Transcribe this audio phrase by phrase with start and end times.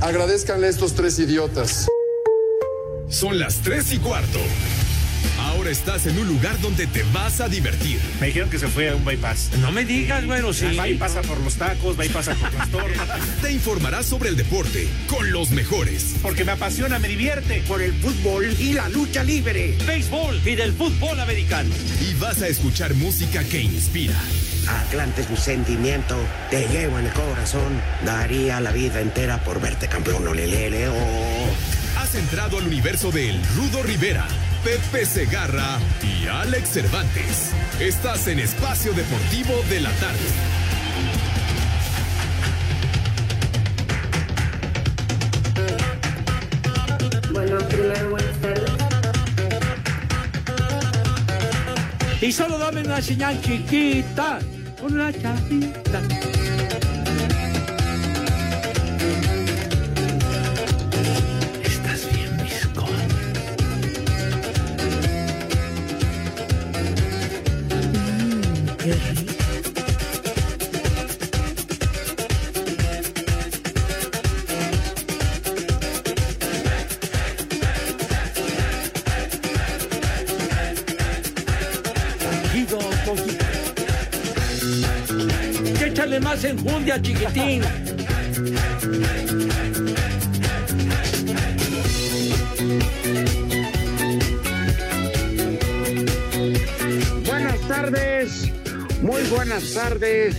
[0.00, 1.88] Agradezcanle a estos tres idiotas.
[3.08, 4.38] Son las tres y cuarto.
[5.40, 8.00] Ahora estás en un lugar donde te vas a divertir.
[8.20, 9.50] Me dijeron que se fue a un bypass.
[9.60, 10.76] No me digas, bueno, sí.
[10.76, 13.08] Va y pasa por los tacos, va y pasa por las tornas.
[13.42, 16.16] Te informarás sobre el deporte con los mejores.
[16.22, 17.62] Porque me apasiona, me divierte.
[17.66, 19.76] Por el fútbol y la lucha libre.
[19.86, 21.70] Béisbol y del fútbol americano.
[22.00, 24.18] Y vas a escuchar música que inspira.
[24.68, 26.16] Atlante es mi sentimiento,
[26.50, 27.80] te llevo en el corazón.
[28.04, 31.98] Daría la vida entera por verte campeón, olelele, oh.
[31.98, 34.26] Has entrado al universo de El Rudo Rivera,
[34.68, 37.52] Pepe Segarra y Alex Cervantes.
[37.80, 40.18] Estás en Espacio Deportivo de la Tarde.
[47.32, 48.70] Bueno, primero buenas tardes.
[52.20, 54.38] Y solo dame una señal chiquita.
[54.82, 56.02] Una chavita.
[68.88, 69.34] Qué rico.
[82.18, 83.44] Tranquilo, poquito.
[85.78, 87.62] Que échale más enjundia, chiquitín.
[97.26, 98.52] Buenas tardes,
[99.02, 100.36] muy buenas tardes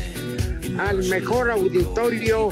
[0.77, 2.49] al mejor auditorio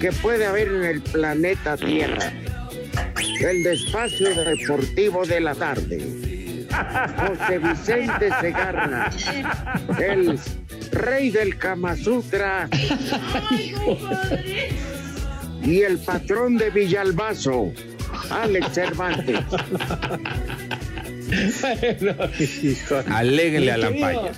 [0.00, 2.32] que puede haber en el planeta Tierra.
[3.40, 6.66] El despacio deportivo de la tarde.
[7.28, 9.10] José Vicente Segarra,
[9.98, 10.38] el
[10.92, 12.68] rey del Kama Sutra
[15.62, 17.72] y el patrón de Villalbazo,
[18.30, 19.40] Alex Cervantes.
[23.08, 24.32] Aléguenle a la paya.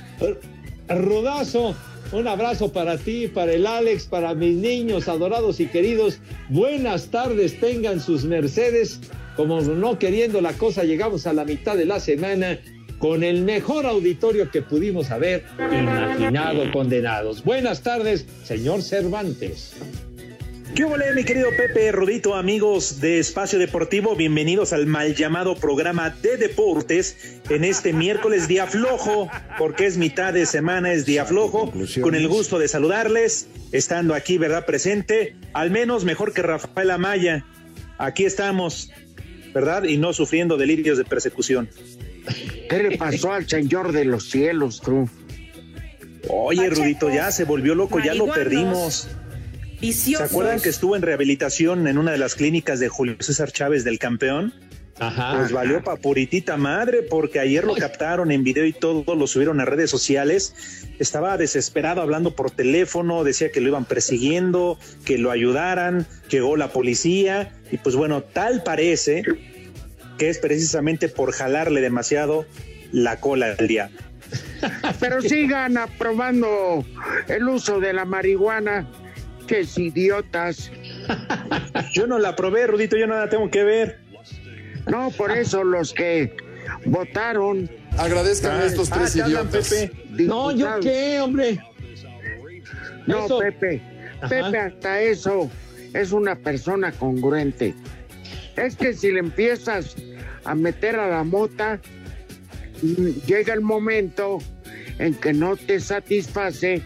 [0.95, 1.75] Rudazo,
[2.13, 6.19] un abrazo para ti, para el Alex, para mis niños adorados y queridos.
[6.49, 9.01] Buenas tardes, tengan sus mercedes.
[9.37, 12.59] Como no queriendo la cosa, llegamos a la mitad de la semana
[12.99, 17.43] con el mejor auditorio que pudimos haber imaginado condenados.
[17.43, 19.75] Buenas tardes, señor Cervantes.
[20.75, 24.17] ¿Qué hubo, mi querido Pepe Rudito, amigos de Espacio Deportivo?
[24.17, 29.29] Bienvenidos al mal llamado programa de deportes en este miércoles día flojo,
[29.59, 31.71] porque es mitad de semana, es día flojo.
[32.01, 34.65] Con el gusto de saludarles, estando aquí, ¿verdad?
[34.65, 37.45] Presente, al menos mejor que Rafael Amaya.
[37.99, 38.91] Aquí estamos,
[39.53, 39.85] ¿verdad?
[39.85, 41.69] Y no sufriendo delirios de persecución.
[42.71, 45.07] ¿Qué le pasó al señor de los cielos, tú?
[46.31, 49.07] Oye, Rudito, ya se volvió loco, ya lo perdimos.
[49.07, 49.22] ¿Se
[49.83, 50.31] Viciosos.
[50.31, 53.99] acuerdan que estuvo en rehabilitación en una de las clínicas de Julio César Chávez del
[53.99, 54.55] campeón?
[55.01, 55.35] Ajá.
[55.37, 59.61] Pues valió pa' puritita madre, porque ayer lo captaron en video y todo lo subieron
[59.61, 60.55] a redes sociales.
[61.01, 66.69] Estaba desesperado hablando por teléfono, decía que lo iban persiguiendo, que lo ayudaran, llegó la
[66.69, 67.53] policía.
[67.73, 69.25] Y pues bueno, tal parece
[70.17, 72.47] que es precisamente por jalarle demasiado
[72.93, 73.91] la cola al día.
[75.01, 76.85] Pero sigan aprobando
[77.27, 78.87] el uso de la marihuana,
[79.79, 80.71] idiotas.
[81.93, 83.99] Yo no la probé, Rudito, yo nada tengo que ver.
[84.87, 86.35] No, por eso los que
[86.87, 87.71] votaron.
[87.99, 89.69] Agradezcanle a estos Ah, tres idiotas.
[89.69, 89.93] Pepe.
[90.25, 91.59] No, yo qué, hombre.
[93.07, 93.83] No, Eso- Pepe.
[94.21, 94.29] Ajá.
[94.29, 95.51] Pepe, hasta eso
[95.93, 97.75] es una persona congruente.
[98.57, 99.97] Es que si le empiezas
[100.45, 101.81] a meter a la mota,
[102.83, 104.39] mm, llega el momento
[104.99, 106.83] en que no te satisface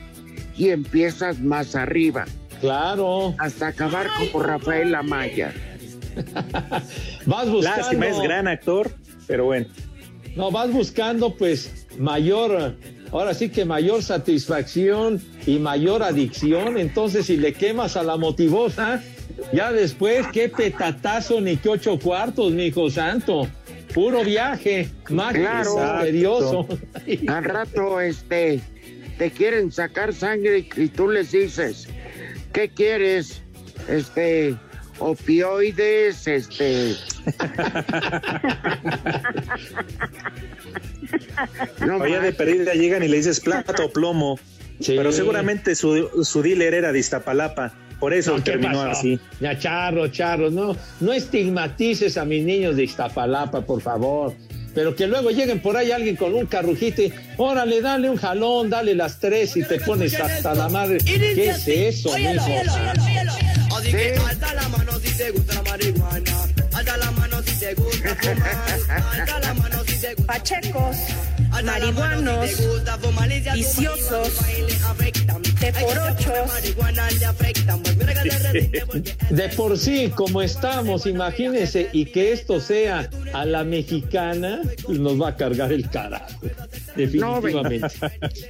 [0.56, 2.24] y empiezas más arriba,
[2.60, 3.34] Claro.
[3.38, 5.52] hasta acabar como Rafael Amaya.
[7.26, 7.60] Vas buscando.
[7.82, 8.90] Lástima, es gran actor,
[9.26, 9.66] pero bueno.
[10.34, 12.76] No, vas buscando pues mayor,
[13.10, 16.76] ahora sí que mayor satisfacción y mayor adicción.
[16.76, 19.02] Entonces, si le quemas a la motivosa,
[19.52, 23.48] ya después, qué petatazo ni qué ocho cuartos, mi hijo santo.
[23.94, 26.68] Puro viaje, mágico, Claro.
[27.28, 28.60] Al rato, este,
[29.16, 31.88] te quieren sacar sangre y tú les dices,
[32.56, 33.42] ¿qué quieres?
[33.86, 34.56] Este,
[34.98, 36.94] opioides, este.
[41.86, 44.38] no Vaya de perdida llegan y le dices plata o plomo.
[44.80, 44.94] Sí.
[44.96, 47.74] Pero seguramente su, su dealer era de Iztapalapa.
[48.00, 48.90] Por eso No, ¿qué terminó pasó?
[48.90, 49.20] así.
[49.40, 54.32] Ya, charro, charro, no, no estigmatices a mis niños de Iztapalapa, por favor
[54.76, 58.68] pero que luego lleguen por ahí alguien con un carrujito y, órale, dale un jalón,
[58.68, 60.98] dale las tres y te pones hasta la madre.
[60.98, 64.18] ¿Qué es eso, Así que
[66.10, 66.36] alta.
[70.26, 70.96] Pachecos
[71.64, 72.50] marihuanos,
[73.54, 74.32] viciosos,
[75.58, 76.50] teporochos.
[79.30, 85.20] De por sí, como estamos, imagínense, y que esto sea a la mexicana, pues nos
[85.20, 86.40] va a cargar el carajo.
[86.94, 87.88] Definitivamente.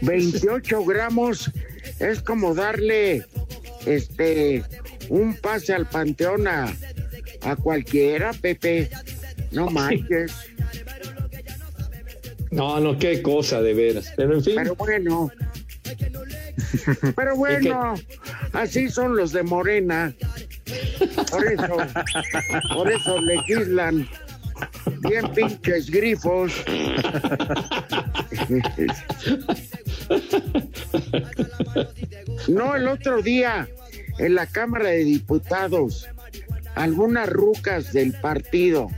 [0.02, 1.50] 28 gramos
[1.98, 3.24] es como darle
[3.86, 4.64] este
[5.08, 6.74] un pase al panteón a,
[7.42, 8.90] a cualquiera, Pepe.
[9.52, 10.32] No manches.
[12.50, 14.12] No, no, qué cosa de veras.
[14.16, 14.54] Pero en fin.
[14.56, 15.30] Pero bueno.
[17.14, 17.94] Pero bueno,
[18.52, 20.14] así son los de Morena.
[21.30, 21.76] Por eso,
[22.74, 24.08] por eso legislan
[25.08, 26.52] bien pinches grifos.
[32.48, 33.68] No, el otro día
[34.18, 36.08] en la Cámara de Diputados,
[36.74, 38.88] algunas rucas del partido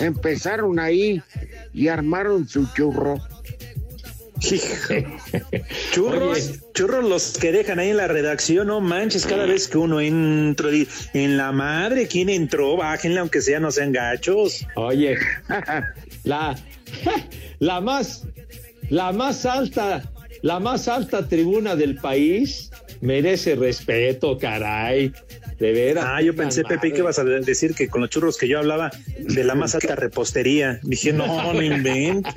[0.00, 1.22] empezaron ahí
[1.72, 3.18] y armaron su churro.
[5.92, 10.00] churros, churros los que dejan ahí en la redacción, no manches, cada vez que uno
[10.00, 12.76] entra y- en la madre, ¿quién entró?
[12.76, 14.66] Bájenle aunque sea, no sean gachos.
[14.76, 15.18] Oye,
[16.24, 16.56] la,
[17.58, 18.24] la más,
[18.88, 20.10] la más alta,
[20.42, 22.70] la más alta tribuna del país
[23.02, 25.12] merece respeto, caray.
[25.60, 26.04] De veras.
[26.08, 28.90] Ah, yo pensé, Pepe, que ibas a decir que con los churros que yo hablaba
[29.18, 30.80] de la más alta repostería.
[30.82, 32.34] Dije, no, no inventes.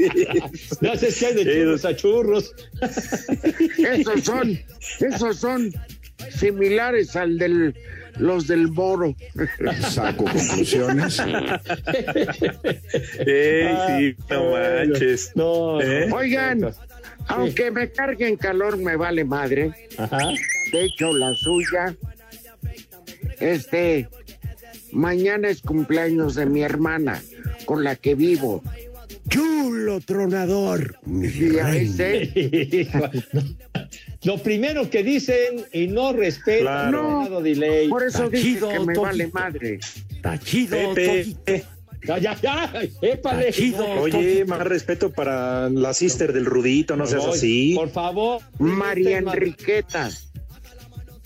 [0.81, 2.53] No sé si hay de churros a churros.
[3.79, 4.59] Esos son,
[4.99, 5.73] esos son
[6.37, 7.73] similares al del
[8.17, 9.15] los del moro.
[9.89, 11.19] Saco conclusiones.
[13.25, 15.31] Ey, sí, no manches.
[15.35, 16.11] No, ¿Eh?
[16.11, 16.69] Oigan,
[17.27, 19.71] aunque me carguen calor me vale madre.
[19.97, 20.19] Ajá.
[20.71, 21.95] De hecho, la suya.
[23.39, 24.07] Este,
[24.91, 27.21] mañana es cumpleaños de mi hermana,
[27.65, 28.63] con la que vivo.
[29.29, 30.97] Chulo tronador.
[31.05, 31.71] mi Y a
[34.23, 37.29] Lo primero que dicen y no respetan Claro.
[37.29, 37.41] no.
[37.41, 37.89] delay.
[37.89, 39.01] por eso Está dije chido, que me Toquito.
[39.01, 39.79] vale madre.
[40.15, 41.63] Está chido, Pepe.
[42.05, 43.49] Ya, ya, ya, épale.
[43.49, 43.85] Está chido.
[44.01, 47.73] oye, más respeto para la sister del Rudito, no seas Oye, así.
[47.75, 48.41] Por favor.
[48.59, 50.09] María Usted, Enriqueta.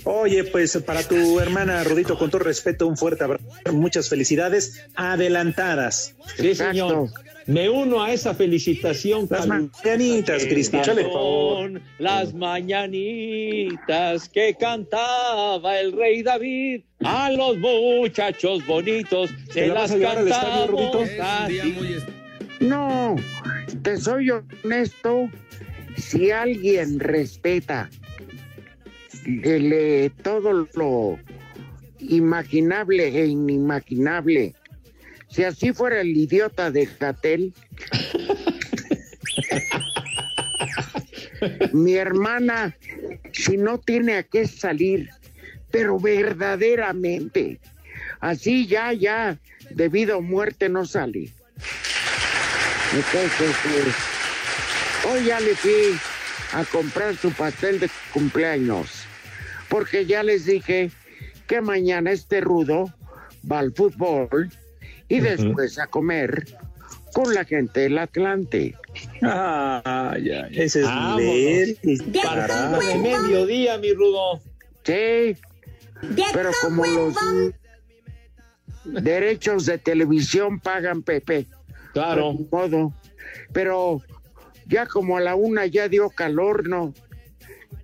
[0.09, 3.43] Oye, pues para tu hermana Rudito, con todo respeto, un fuerte abrazo,
[3.73, 6.15] muchas felicidades adelantadas.
[6.37, 7.09] Sí, señor.
[7.45, 9.27] Me uno a esa felicitación.
[9.29, 11.81] Las mañanitas, Cristian, échale Son favor.
[11.99, 19.91] Las mañanitas que cantaba el rey David a los muchachos bonitos se ¿Te la las
[19.93, 21.07] cantamos.
[22.61, 23.15] No,
[23.81, 25.29] te soy honesto.
[25.97, 27.89] Si alguien respeta
[29.27, 31.19] eh, todo lo
[31.99, 34.55] imaginable e inimaginable,
[35.29, 37.53] si así fuera el idiota de Catel,
[41.73, 42.75] mi hermana,
[43.33, 45.09] si no tiene a qué salir,
[45.71, 47.59] pero verdaderamente,
[48.21, 49.37] así ya, ya,
[49.71, 51.33] debido a muerte no sale.
[52.93, 53.91] Entonces, eh,
[55.09, 55.99] hoy ya le fui
[56.53, 58.96] a comprar su pastel de cumpleaños,
[59.69, 60.91] porque ya les dije
[61.47, 62.93] que mañana este rudo
[63.49, 64.49] va al fútbol
[65.07, 66.45] y después a comer
[67.13, 68.75] con la gente del Atlante.
[69.21, 70.87] Ah, ya, ese es
[71.81, 74.41] de mediodía, mi rudo.
[74.83, 75.35] Sí,
[76.33, 77.15] pero como los
[78.83, 81.47] derechos de televisión pagan Pepe.
[81.93, 82.33] Claro.
[82.33, 82.93] Ni modo.
[83.53, 84.01] Pero
[84.67, 86.93] ya como a la una ya dio calor, ¿no?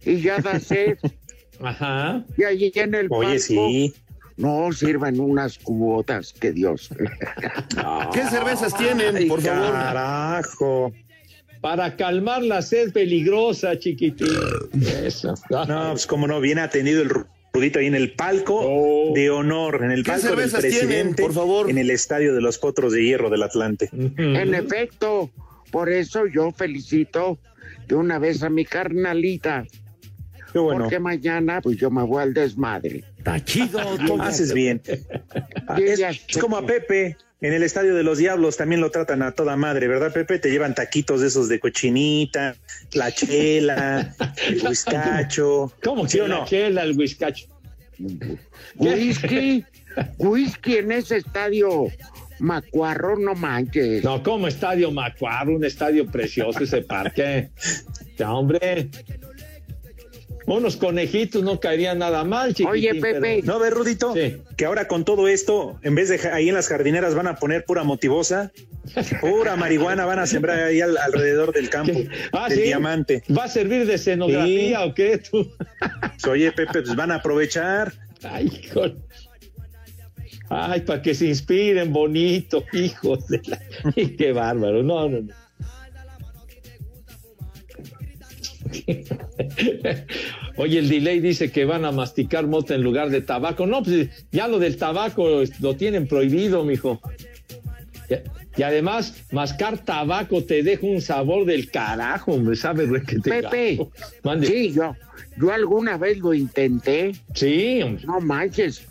[0.06, 0.98] Y ya da sed.
[1.64, 2.24] Ajá.
[2.38, 3.94] y allí en el Oye, palco, sí.
[4.36, 6.90] No, sirvan unas cubotas, que Dios.
[8.14, 9.72] ¿Qué cervezas tienen, Ay, por favor?
[9.72, 10.94] Carajo.
[11.62, 14.28] Para calmar la sed peligrosa, chiquitín.
[15.04, 15.34] Eso.
[15.50, 17.10] No, pues como no, bien atendido el
[17.54, 19.14] Rudito ahí en el palco Oh.
[19.14, 21.70] de honor, en el ¿Qué palco del cervezas tienen, presidente, por favor?
[21.70, 23.90] en el estadio de los Potros de Hierro del Atlante.
[23.94, 25.30] En efecto,
[25.72, 27.38] por eso yo felicito
[27.88, 29.66] de una vez a mi carnalita,
[30.54, 30.82] Qué bueno.
[30.82, 33.04] porque mañana pues yo me voy al desmadre.
[33.18, 34.22] Está chido, Toquito.
[34.22, 34.82] Haces bien.
[35.68, 37.18] Ah, Es, como a Pepe.
[37.42, 40.40] En el Estadio de los Diablos también lo tratan a toda madre, ¿verdad, Pepe?
[40.40, 42.56] Te llevan taquitos de esos de cochinita,
[42.94, 44.16] la chela,
[44.48, 45.74] el whiskacho.
[45.84, 46.46] ¿Cómo ¿Sí que o la no?
[46.46, 47.48] chela, el whiskacho?
[48.76, 49.66] Whisky,
[50.18, 51.88] whisky en ese estadio
[52.40, 54.04] macuarro, no manches.
[54.04, 57.50] No, como Estadio Macuaro, un estadio precioso ese parque.
[58.16, 58.90] Ya, hombre.
[60.46, 63.20] Unos conejitos no caerían nada mal, chiquitín, Oye, Pepe.
[63.22, 64.38] pero- No, ve, Rudito, Sí.
[64.58, 67.66] que ahora con todo esto, en vez de ahí en las jardineras van a poner
[67.66, 68.52] pura motivosa,
[69.22, 72.00] pura marihuana van a sembrar ahí al- alrededor del campo,
[72.32, 72.64] Ah, del ¿sí?
[72.66, 73.24] diamante.
[73.36, 74.90] ¿Va a servir de escenografía Sí.
[74.90, 75.52] o qué tú?
[75.80, 77.94] Pues, oye, Pepe, pues van a aprovechar.
[78.24, 78.84] Ay, hijo.
[80.50, 83.60] Ay, para que se inspiren bonito, hijos de la...
[84.18, 84.84] Qué bárbaro.
[84.84, 85.34] No, no, no.
[90.58, 93.66] Oye, el delay dice que van a masticar mota en lugar de tabaco.
[93.66, 97.02] No, pues ya lo del tabaco lo tienen prohibido, mijo.
[98.58, 102.90] Y- además, mascar tabaco te deja un sabor del carajo, hombre, ¿sabes?
[102.90, 103.80] re que te Pepe.
[104.24, 104.46] Mande.
[104.46, 104.96] sí, yo,
[105.40, 107.14] yo alguna vez lo intenté.
[107.34, 108.06] Sí, hombre.
[108.06, 108.86] No manches,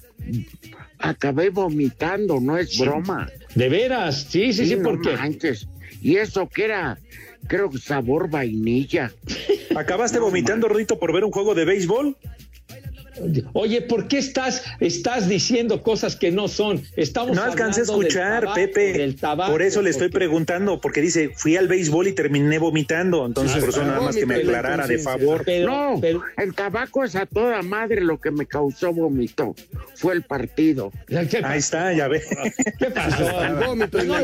[0.99, 3.31] acabé vomitando, no es broma.
[3.55, 5.13] De veras, sí, sí, sí, no ¿por qué?
[5.13, 5.69] manches.
[6.01, 6.99] Y eso que era,
[7.47, 9.13] creo que sabor vainilla.
[9.75, 12.17] ¿Acabaste vomitando, Rudito, por ver un juego de béisbol?
[13.53, 16.83] Oye, ¿por qué estás, estás diciendo cosas que no son?
[16.97, 18.93] Estamos No alcancé a escuchar, tabaco, Pepe.
[18.95, 22.59] del tabaco, por eso le estoy porque- preguntando, porque dice, fui al béisbol y terminé
[22.59, 23.27] vomitando.
[23.27, 25.43] Entonces, por eso nada más que me aclarara de favor.
[25.45, 29.55] Pero, no, pero- el tabaco es a toda madre lo que me causó vómito.
[29.95, 30.91] Fue el partido.
[31.07, 32.23] ¿qué, Ahí está, ya ve.
[32.79, 33.45] qué pasó?
[33.45, 34.15] El vómito y no,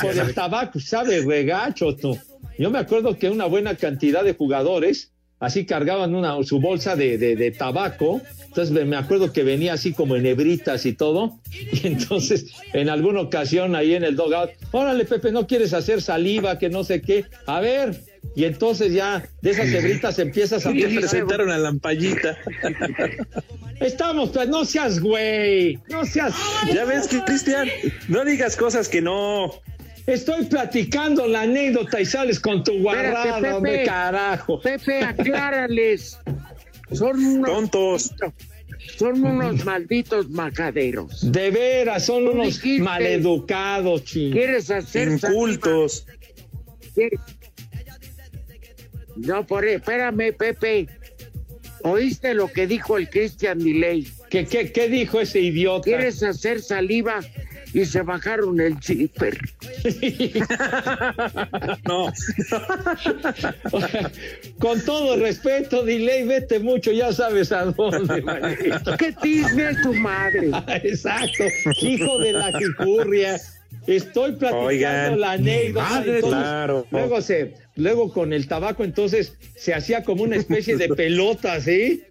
[0.00, 2.16] por el tabaco, sabe regacho tú.
[2.58, 7.18] Yo me acuerdo que una buena cantidad de jugadores así cargaban una, su bolsa de,
[7.18, 8.22] de- de tabaco.
[8.46, 11.38] Entonces me- acuerdo que venía así como en hebritas y todo.
[11.72, 16.58] Y entonces en alguna ocasión ahí en el dogout, órale Pepe, ¿no quieres hacer saliva?
[16.58, 17.24] Que no sé qué.
[17.46, 18.00] A ver.
[18.34, 22.36] Y entonces ya de esas hebritas empiezas a Ya presentaron a Lampallita.
[23.80, 26.34] Estamos, pues no seas güey, no seas.
[26.74, 27.68] Ya ves que, Cristian,
[28.08, 29.52] no digas cosas que no.
[30.06, 33.52] Estoy platicando la anécdota y sales con tu guarrada, Pepe.
[33.52, 34.60] hombre, carajo.
[34.60, 36.18] Pepe, aclárales.
[36.92, 38.14] Son unos, Tontos.
[38.96, 41.32] son unos malditos majaderos.
[41.32, 44.32] De veras, son unos dijiste- maleducados, ching.
[44.32, 46.06] ¿Quieres hacer Incultos.
[49.16, 50.86] No, por espérame, Pepe.
[51.82, 54.06] ¿Oíste lo que dijo el Christian Delay?
[54.30, 55.84] ¿Qué, qué, qué dijo ese idiota?
[55.84, 57.20] ¿Quieres hacer saliva?
[57.76, 59.36] Y se bajaron el zipper.
[61.86, 62.10] No.
[64.58, 68.96] Con todo respeto, Delay, vete mucho, ya sabes a dónde, manito.
[68.96, 70.50] ¿Qué tisne es tu madre?
[70.84, 71.44] Exacto,
[71.82, 73.38] hijo de la jicurria.
[73.86, 75.88] Estoy platicando Oigan, la anécdota.
[75.90, 76.86] madre, entonces, claro.
[76.90, 82.02] Luego se, luego con el tabaco, entonces se hacía como una especie de pelota, ¿sí?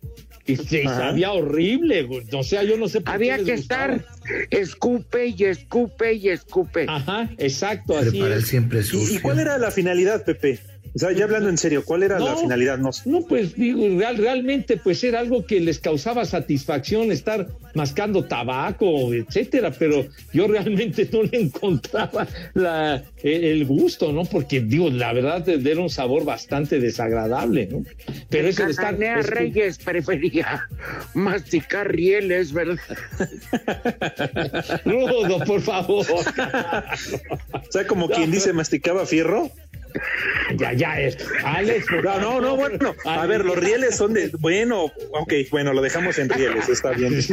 [0.48, 0.98] Y se Ajá.
[0.98, 2.26] sabía horrible, güey.
[2.32, 3.96] o sea, yo no sé por Había qué les que gustaba.
[3.96, 6.86] estar escupe y escupe y escupe.
[6.88, 8.48] Ajá, exacto, así es.
[8.48, 9.16] siempre ¿Y, sucio.
[9.18, 10.60] y cuál era la finalidad, Pepe?
[10.96, 12.38] O sea, ya hablando en serio, ¿cuál era la No.
[12.38, 12.78] finalidad?
[12.78, 18.24] No, No, pues digo, real- realmente pues era algo que les causaba satisfacción estar mascando
[18.24, 24.24] tabaco, etcétera, pero yo realmente no le encontraba la, el, el gusto, ¿no?
[24.24, 27.84] Porque digo, la verdad era un sabor bastante desagradable, ¿no?
[28.30, 28.94] Pero eso de estar...
[28.94, 30.70] Es que- Reyes prefería
[31.14, 32.78] masticar rieles, ¿verdad?
[34.86, 36.06] Rudo, por favor.
[37.68, 39.50] O sea, como quien dice, masticaba fierro.
[40.58, 41.18] ya, ya es.
[41.44, 42.96] Alex, No, no, no, bueno.
[43.06, 44.30] A ver, los rieles son de.
[44.40, 47.14] Bueno, ok, bueno, lo dejamos en rieles, está bien.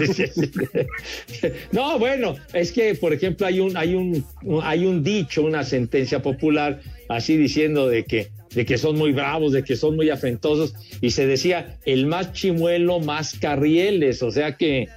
[1.72, 4.24] No, bueno, es que, por ejemplo, hay un, hay un,
[4.62, 9.52] hay un dicho, una sentencia popular, así diciendo de que, de que son muy bravos,
[9.52, 14.56] de que son muy afrentosos, y se decía, el más chimuelo, más carrieles, o sea
[14.56, 14.88] que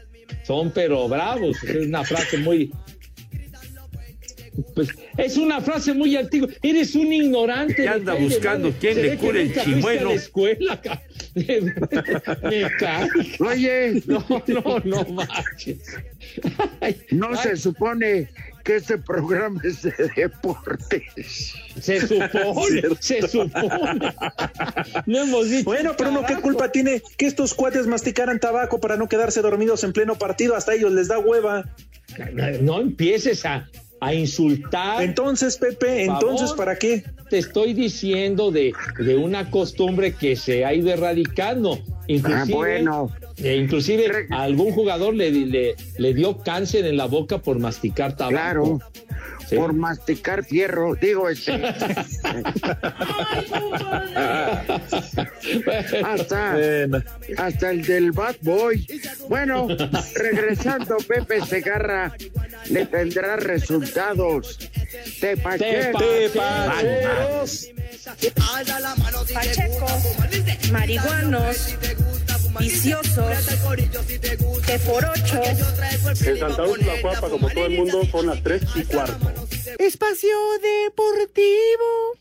[0.44, 2.72] son pero bravos, es una frase muy,
[4.74, 6.50] pues, es una frase muy antigua.
[6.62, 7.76] Eres un ignorante.
[7.76, 8.68] ¿Qué anda buscando?
[8.70, 8.80] madre.
[8.80, 10.10] ¿Quién le que cura el chimuelo?
[10.10, 11.02] la escuela, ca-
[11.36, 13.10] Me cae.
[13.40, 15.80] Oye, No, no, no manches.
[16.82, 18.30] Ay, no ay, se supone
[18.64, 21.54] que este programa es de deportes.
[21.80, 24.14] Se supone, se supone.
[25.06, 25.66] No hemos dicho.
[25.66, 29.84] Bueno, pero uno, ¿qué culpa tiene que estos cuates masticaran tabaco para no quedarse dormidos
[29.84, 30.56] en pleno partido?
[30.56, 31.66] Hasta ellos les da hueva.
[32.62, 33.70] No empieces a,
[34.06, 35.04] a insultar.
[35.04, 36.58] Entonces, Pepe, entonces, favor.
[36.58, 37.04] ¿para qué?
[37.30, 41.80] te estoy diciendo de, de una costumbre que se ha ido erradicando.
[42.08, 43.12] Inclusive, Ah, bueno.
[43.38, 48.16] Eh, inclusive a algún jugador le, le, le dio cáncer en la boca por masticar
[48.16, 48.36] tabaco.
[48.36, 48.80] Claro,
[49.48, 49.56] Sí.
[49.58, 50.96] por masticar fierro.
[50.96, 51.54] Digo, este,
[56.04, 57.04] hasta, Bueno,
[57.38, 58.88] hasta el del Bad Boy.
[59.30, 59.68] Bueno,
[60.16, 62.14] regresando, Pepe Segarra
[62.70, 64.58] le tendrá resultados.
[65.20, 66.02] Te Tepacheros.
[69.34, 71.76] Pachecos, marihuanos,
[72.60, 73.48] viciosos,
[74.66, 75.42] que por ocho.
[76.26, 79.32] En Santa Úrsula, Cuapa, como todo el mundo, son las tres y cuarto.
[79.80, 82.18] Espacio Deportivo.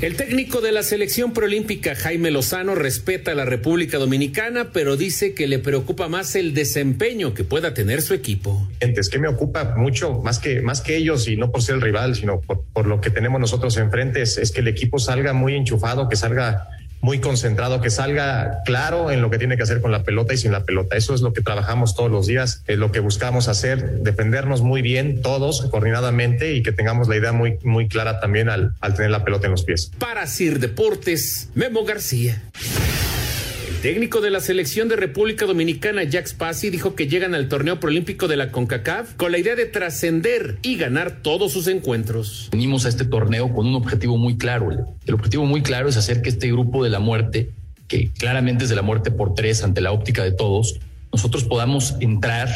[0.00, 5.34] El técnico de la selección preolímpica Jaime Lozano respeta a la República Dominicana, pero dice
[5.34, 8.66] que le preocupa más el desempeño que pueda tener su equipo.
[8.80, 11.82] Es que me ocupa mucho, más que, más que ellos, y no por ser el
[11.82, 15.34] rival, sino por, por lo que tenemos nosotros enfrente, es, es que el equipo salga
[15.34, 16.66] muy enchufado, que salga
[17.00, 20.36] muy concentrado, que salga claro en lo que tiene que hacer con la pelota y
[20.36, 20.96] sin la pelota.
[20.96, 24.82] Eso es lo que trabajamos todos los días, es lo que buscamos hacer, defendernos muy
[24.82, 29.10] bien todos coordinadamente y que tengamos la idea muy, muy clara también al, al tener
[29.10, 29.90] la pelota en los pies.
[29.98, 32.42] Para Sir Deportes, Memo García.
[33.82, 38.28] Técnico de la selección de República Dominicana, Jack Spassi, dijo que llegan al torneo proolímpico
[38.28, 42.50] de la CONCACAF con la idea de trascender y ganar todos sus encuentros.
[42.52, 44.68] Venimos a este torneo con un objetivo muy claro.
[45.06, 47.52] El objetivo muy claro es hacer que este grupo de la muerte,
[47.88, 50.78] que claramente es de la muerte por tres ante la óptica de todos,
[51.10, 52.50] nosotros podamos entrar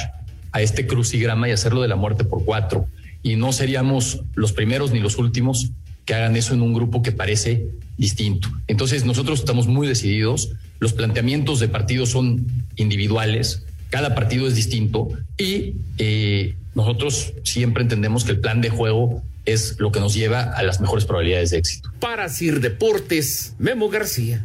[0.53, 2.87] a este crucigrama y hacerlo de la muerte por cuatro.
[3.23, 5.71] Y no seríamos los primeros ni los últimos
[6.05, 7.67] que hagan eso en un grupo que parece
[7.97, 8.51] distinto.
[8.67, 10.51] Entonces nosotros estamos muy decididos
[10.81, 18.25] los planteamientos de partidos son individuales, cada partido es distinto y eh, nosotros siempre entendemos
[18.25, 21.59] que el plan de juego es lo que nos lleva a las mejores probabilidades de
[21.59, 21.91] éxito.
[22.01, 24.45] Para Sir Deportes, Memo García.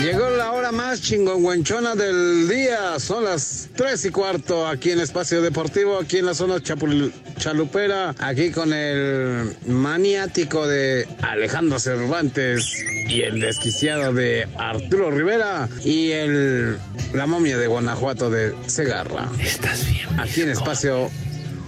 [0.00, 2.98] Llegó la hora más chingongüenchona del día.
[2.98, 8.14] Son las tres y cuarto aquí en Espacio Deportivo, aquí en la zona Chapul Chalupera,
[8.18, 16.78] aquí con el maniático de Alejandro Cervantes y el desquiciado de Arturo Rivera y el
[17.12, 19.28] la momia de Guanajuato de Segarra.
[19.38, 20.18] Estás bien.
[20.18, 21.10] Aquí en Espacio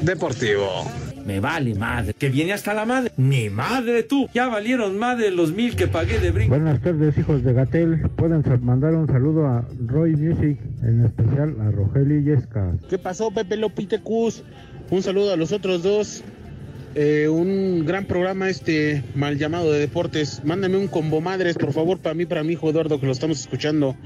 [0.00, 0.90] Deportivo.
[1.24, 2.14] Me vale madre.
[2.14, 3.12] Que viene hasta la madre.
[3.16, 4.28] Mi madre tú.
[4.34, 6.50] Ya valieron madre los mil que pagué de brinco.
[6.50, 8.08] Buenas tardes, hijos de Gatel.
[8.16, 12.72] Pueden mandar un saludo a Roy Music, en especial a Rogelio y Yesca.
[12.88, 14.42] ¿Qué pasó, Pepe Lopitecus?
[14.90, 16.24] Un saludo a los otros dos.
[16.94, 20.44] Eh, un gran programa este mal llamado de deportes.
[20.44, 23.40] Mándame un combo madres, por favor, para mí, para mi hijo Eduardo, que lo estamos
[23.40, 23.96] escuchando.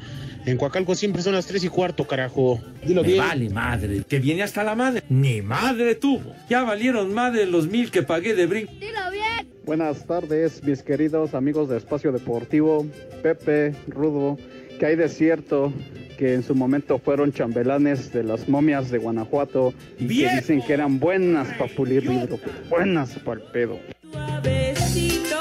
[0.44, 2.61] En Coacalco siempre son las tres y cuarto, carajo.
[2.87, 3.18] Dilo Me bien.
[3.18, 4.03] vale madre.
[4.09, 5.03] Que viene hasta la madre.
[5.09, 6.33] Ni madre tuvo.
[6.49, 8.72] Ya valieron madre los mil que pagué de brinco.
[8.75, 9.53] Dilo bien.
[9.64, 12.87] Buenas tardes, mis queridos amigos de Espacio Deportivo,
[13.20, 14.38] Pepe, Rudo,
[14.79, 15.72] que hay de cierto
[16.16, 20.31] que en su momento fueron chambelanes de las momias de Guanajuato y Bien.
[20.31, 23.79] que dicen que eran buenas para pulir que buenas para el pedo.
[24.11, 25.40] Suavecito.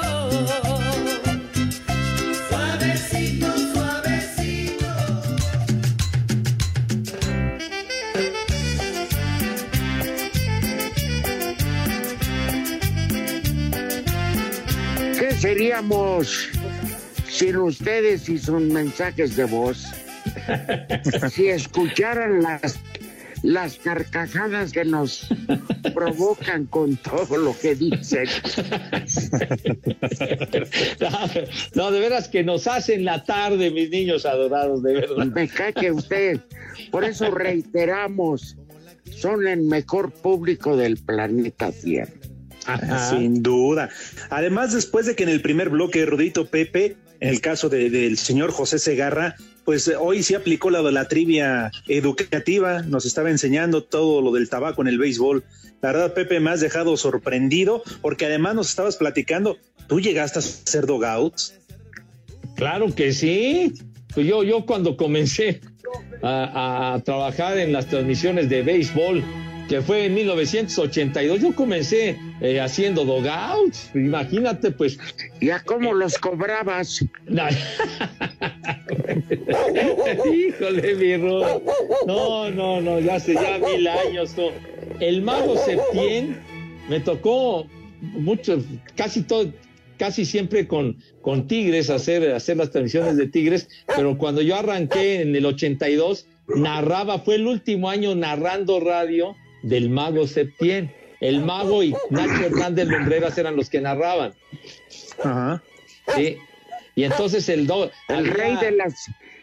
[2.48, 4.86] Suavecito, suavecito.
[15.18, 16.48] ¿Qué seríamos
[17.28, 19.86] sin ustedes y sus mensajes de voz?
[21.32, 22.78] Si escucharan las,
[23.42, 25.28] las carcajadas que nos
[25.94, 28.26] provocan con todo lo que dicen.
[31.74, 35.26] No, de veras que nos hacen la tarde, mis niños adorados, de verdad.
[35.26, 36.40] Me cae que usted,
[36.90, 38.56] por eso reiteramos,
[39.10, 42.12] son el mejor público del planeta Tierra.
[43.10, 43.88] Sin duda.
[44.30, 48.18] Además, después de que en el primer bloque, Rudito Pepe, en el caso de- del
[48.18, 53.82] señor José Segarra, pues eh, hoy sí aplicó la la trivia educativa, nos estaba enseñando
[53.82, 55.42] todo lo del tabaco en el béisbol.
[55.82, 60.40] La verdad, Pepe, me has dejado sorprendido, porque además nos estabas platicando, ¿tú llegaste a
[60.40, 61.58] hacer dogouts?
[62.54, 63.74] Claro que sí.
[64.14, 65.60] Pues yo, yo cuando comencé
[66.22, 69.24] a, a trabajar en las transmisiones de béisbol,
[69.68, 73.90] que fue en 1982, yo comencé eh, haciendo dogouts.
[73.94, 74.98] Imagínate, pues.
[75.40, 77.04] ¿Ya cómo los cobrabas?
[80.32, 81.18] Híjole, mi.
[82.06, 84.36] No, no, no, ya hace ya mil años.
[84.36, 84.50] no.
[85.00, 86.38] El mago Septién
[86.88, 87.66] me tocó
[88.00, 88.62] mucho,
[88.94, 89.52] casi todo,
[89.98, 95.20] casi siempre con, con Tigres, hacer, hacer las transmisiones de Tigres, pero cuando yo arranqué
[95.22, 99.34] en el 82, narraba, fue el último año narrando radio
[99.66, 100.94] del mago Septién.
[101.20, 104.34] El mago y Nacho Hernández Lumbreras eran los que narraban.
[105.22, 105.62] Ajá.
[106.14, 106.36] Sí.
[106.94, 108.94] Y entonces el do, El rey de las,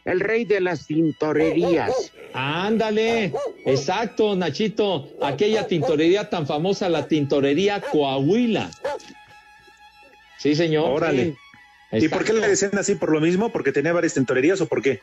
[0.05, 2.11] el rey de las tintorerías.
[2.33, 3.33] Ándale,
[3.65, 8.71] exacto, Nachito, aquella tintorería tan famosa, la tintorería Coahuila.
[10.37, 10.89] Sí, señor.
[10.89, 11.35] Órale.
[11.91, 12.05] Sí.
[12.05, 12.95] ¿Y por qué le decían así?
[12.95, 13.51] ¿Por lo mismo?
[13.51, 15.01] ¿Porque tenía varias tintorerías o por qué?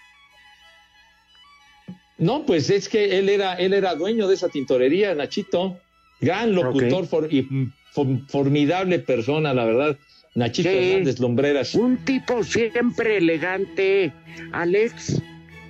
[2.20, 5.78] No, pues es que él era, él era dueño de esa tintorería, Nachito.
[6.20, 7.48] Gran locutor for- y
[7.92, 9.96] for- formidable persona, la verdad.
[10.34, 10.76] Nachito Sí.
[10.76, 11.74] Hernández Lumbreras.
[11.74, 14.12] Un tipo siempre elegante,
[14.52, 15.20] Alex.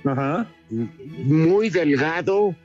[0.03, 0.47] Ajá.
[0.69, 2.55] Muy delgado.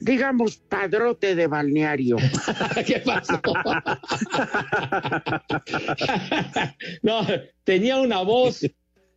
[0.00, 2.16] Digamos, padrote de balneario.
[2.86, 3.40] ¿Qué pasó?
[7.02, 7.26] no,
[7.64, 8.66] tenía una voz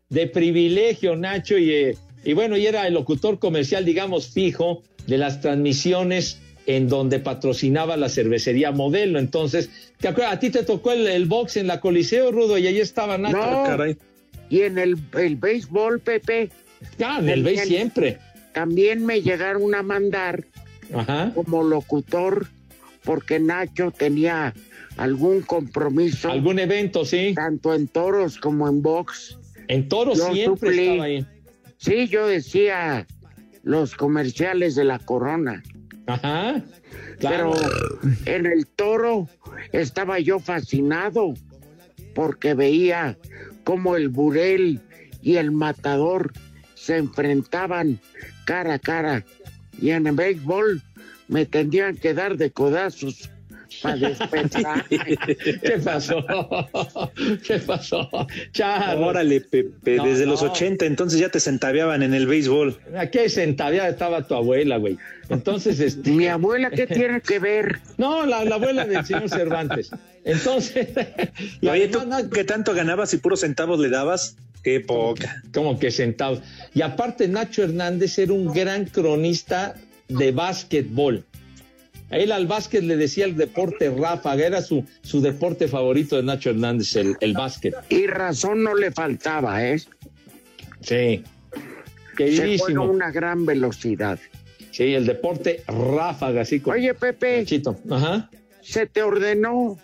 [0.10, 5.18] de privilegio, Nacho, y, eh, y bueno, y era el locutor comercial, digamos, fijo de
[5.18, 9.20] las transmisiones en donde patrocinaba la cervecería modelo.
[9.20, 10.34] Entonces, ¿te acuerdas?
[10.34, 13.38] A ti te tocó el, el box en la Coliseo, Rudo, y ahí estaba Nacho.
[13.38, 13.86] No.
[14.50, 16.50] Y en el, el béisbol, Pepe.
[17.04, 18.18] Ah, en el béis También- siempre.
[18.54, 20.46] También me llegaron a mandar
[20.94, 21.32] Ajá.
[21.36, 22.48] como locutor
[23.04, 24.54] porque Nacho tenía
[24.98, 26.32] algún compromiso.
[26.32, 27.34] Algún evento, sí.
[27.36, 29.38] Tanto en toros como en box.
[29.68, 30.84] En toros Yo siempre suplí.
[30.88, 31.26] estaba ahí.
[31.78, 33.06] Sí, yo decía
[33.64, 35.64] los comerciales de la corona.
[36.08, 36.64] Ajá.
[37.20, 37.54] Claro.
[37.54, 39.28] Pero en el toro
[39.72, 41.34] estaba yo fascinado
[42.14, 43.18] porque veía
[43.64, 44.82] cómo el burel
[45.22, 46.32] y el matador
[46.76, 48.00] se enfrentaban
[48.46, 49.26] cara a cara
[49.82, 50.82] y en el béisbol
[51.28, 53.32] me tendrían que dar de codazos
[53.82, 54.86] para despertar.
[54.90, 56.26] ¿Qué pasó?
[57.46, 58.10] ¿Qué pasó?
[58.52, 59.08] Charro.
[59.08, 60.52] Órale, Pepe, No, desde los no.
[60.52, 62.78] 80 entonces ya te sentabeaban en el béisbol.
[62.98, 64.98] ¿A qué sentaviada estaba tu abuela, güey?
[65.30, 66.12] Entonces, este...
[66.12, 67.80] Mi abuela, ¿qué tiene que ver?
[67.98, 69.90] No, la, la abuela del señor Cervantes.
[70.24, 70.88] Entonces,
[71.62, 74.38] y Oye, ¿tú además, no- qué tanto ganabas y puros centavos le dabas?
[74.64, 75.44] Qué poca.
[75.54, 76.42] como que sentados.
[76.74, 79.76] Y aparte, Nacho Hernández era un gran cronista
[80.08, 81.24] de básquetbol.
[82.16, 86.50] Él al básquet le decía el deporte ráfaga, era su, su deporte favorito de Nacho
[86.50, 87.76] Hernández, el, el básquet.
[87.90, 89.80] Y razón no le faltaba, ¿eh?
[90.82, 91.22] Sí.
[91.22, 91.64] Se fue
[92.14, 92.84] a Queridísimo.
[92.86, 94.20] una gran velocidad.
[94.72, 96.76] Sí, el deporte ráfaga, así como.
[96.76, 97.78] Oye, Pepe, Nachito.
[97.90, 98.30] Ajá.
[98.62, 99.78] se te ordenó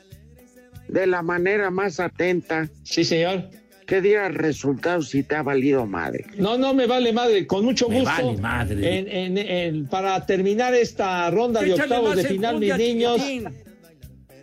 [0.88, 3.50] de la manera más atenta Sí, señor.
[3.86, 6.26] Que dieras resultados si te ha valido madre.
[6.38, 8.12] No, no me vale madre, con mucho Me gusto.
[8.28, 9.00] vale madre.
[9.00, 13.50] En- en- en- para terminar esta ronda de octavos de final, mis niños, chiquitín.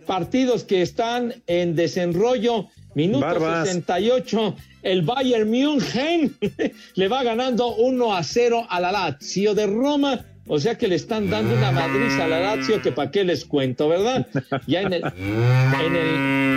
[0.05, 2.67] partidos que están en desenrollo.
[2.95, 3.67] Minuto Barbas.
[3.67, 6.35] 68, el Bayern München
[6.95, 10.25] le va ganando 1 a 0 a la Lazio de Roma.
[10.51, 13.45] O sea que le están dando una madriza a la Lazio que para qué les
[13.45, 14.27] cuento, ¿verdad?
[14.65, 16.49] Ya en el, en el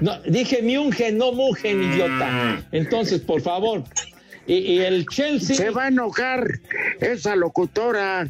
[0.00, 2.64] no, dije München, no München, idiota.
[2.72, 3.82] Entonces, por favor.
[4.46, 5.56] Y, y el Chelsea.
[5.56, 6.46] Se va a enojar
[7.00, 8.28] esa locutora.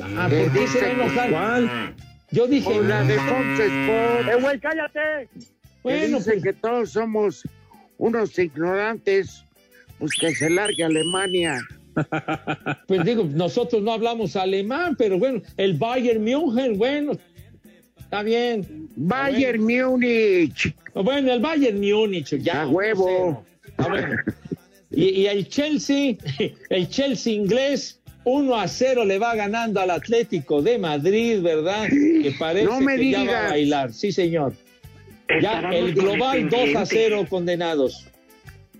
[0.00, 1.30] Ah, ¿Por qué se va a enojar?
[1.30, 1.94] ¿Cuál?
[2.30, 2.80] Yo dije.
[2.82, 4.28] La de Fox Sports.
[4.28, 5.28] ¡Eh, güey, cállate!
[5.34, 5.46] que
[5.82, 7.42] Bueno, dice pues, que todos somos
[7.98, 9.44] unos ignorantes.
[9.98, 11.60] Pues que se largue a Alemania.
[12.86, 17.12] Pues digo, nosotros no hablamos alemán, pero bueno, el Bayern München, bueno,
[17.98, 18.88] está bien.
[18.96, 20.74] Bayern Múnich.
[20.94, 22.62] Bueno, el Bayern Múnich, ya.
[22.62, 23.44] A huevo.
[23.78, 24.16] Bueno.
[24.90, 26.16] Y, y el Chelsea,
[26.70, 31.88] el Chelsea inglés, 1 a 0 le va ganando al Atlético de Madrid, ¿verdad?
[31.88, 33.92] Que parece No me que ya va a bailar.
[33.92, 34.52] Sí, señor.
[35.42, 36.88] Ya el global 2 a independientes.
[36.88, 38.06] 0 condenados.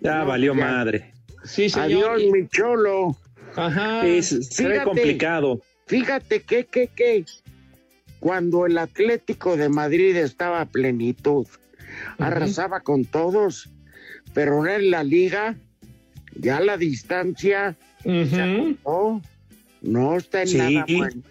[0.00, 0.61] Ya No, valió ya.
[0.61, 1.12] madre.
[1.46, 2.16] Sí, señor.
[2.16, 3.16] Adiós, mi cholo.
[3.54, 4.06] Ajá.
[4.06, 4.82] Es- Fíjate.
[4.85, 5.61] complicado.
[5.87, 7.24] Fíjate que, que, que,
[8.20, 11.46] cuando el Atlético de Madrid estaba a plenitud,
[12.18, 13.70] arrasaba con todos,
[14.35, 15.54] pero ahora en la liga,
[16.35, 18.76] ya la distancia, Ujú.
[18.85, 19.22] no,
[19.82, 20.56] no está en Sí.
[20.59, 21.22] nada bueno.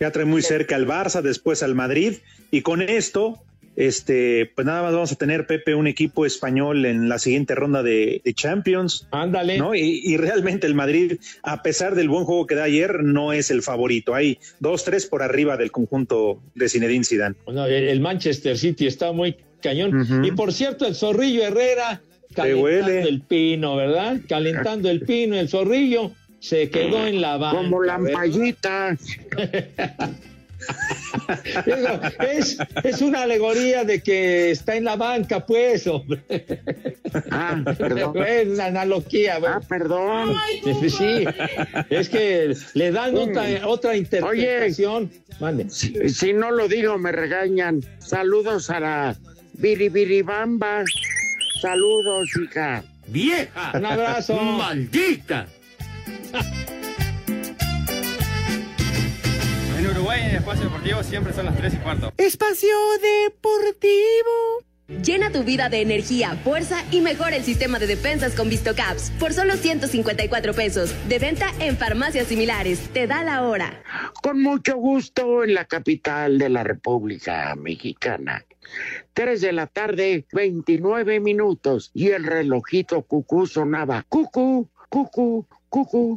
[0.00, 2.14] Ya trae muy cerca al Barça, después al Madrid.
[2.50, 3.40] Y con esto,
[3.78, 7.84] este, pues nada más vamos a tener, Pepe, un equipo español en la siguiente ronda
[7.84, 9.06] de, de Champions.
[9.12, 9.56] Ándale.
[9.56, 9.72] ¿no?
[9.72, 13.52] Y, y realmente el Madrid, a pesar del buen juego que da ayer, no es
[13.52, 14.16] el favorito.
[14.16, 17.36] Hay dos, tres por arriba del conjunto de Zinedine Zidane.
[17.46, 20.24] No, el Manchester City está muy cañón.
[20.24, 22.02] Y por cierto, el zorrillo Herrera
[22.36, 22.80] huele.
[22.80, 24.20] calentando el pino, ¿verdad?
[24.28, 26.10] Calentando el pino, el zorrillo
[26.40, 27.58] se quedó en la banca.
[27.58, 28.96] Como lampallita.
[32.30, 36.22] Es, es una alegoría de que está en la banca, pues, hombre.
[37.30, 38.16] Ah, perdón.
[38.28, 39.52] Es una analogía, güey.
[39.52, 40.34] Ah, perdón.
[40.88, 41.24] Sí,
[41.90, 45.10] es que le dan otra, otra interpretación.
[45.68, 47.80] Si, si no lo digo, me regañan.
[47.98, 49.16] Saludos a la
[49.54, 50.84] Biribiribamba.
[51.60, 52.84] Saludos, hija.
[53.08, 53.72] ¡Vieja!
[53.74, 54.36] Un abrazo.
[54.36, 55.46] ¡Maldita!
[59.98, 62.12] Uruguay, en el espacio deportivo, siempre son las 3 y cuarto.
[62.16, 62.70] Espacio
[63.02, 64.62] Deportivo.
[65.04, 69.32] Llena tu vida de energía, fuerza y mejora el sistema de defensas con VistoCaps por
[69.34, 70.94] solo 154 pesos.
[71.08, 72.78] De venta en farmacias similares.
[72.92, 73.82] Te da la hora.
[74.22, 78.46] Con mucho gusto en la capital de la República Mexicana.
[79.14, 81.90] 3 de la tarde, 29 minutos.
[81.92, 84.06] Y el relojito cucú sonaba.
[84.08, 86.16] Cucú, cucú, cucú.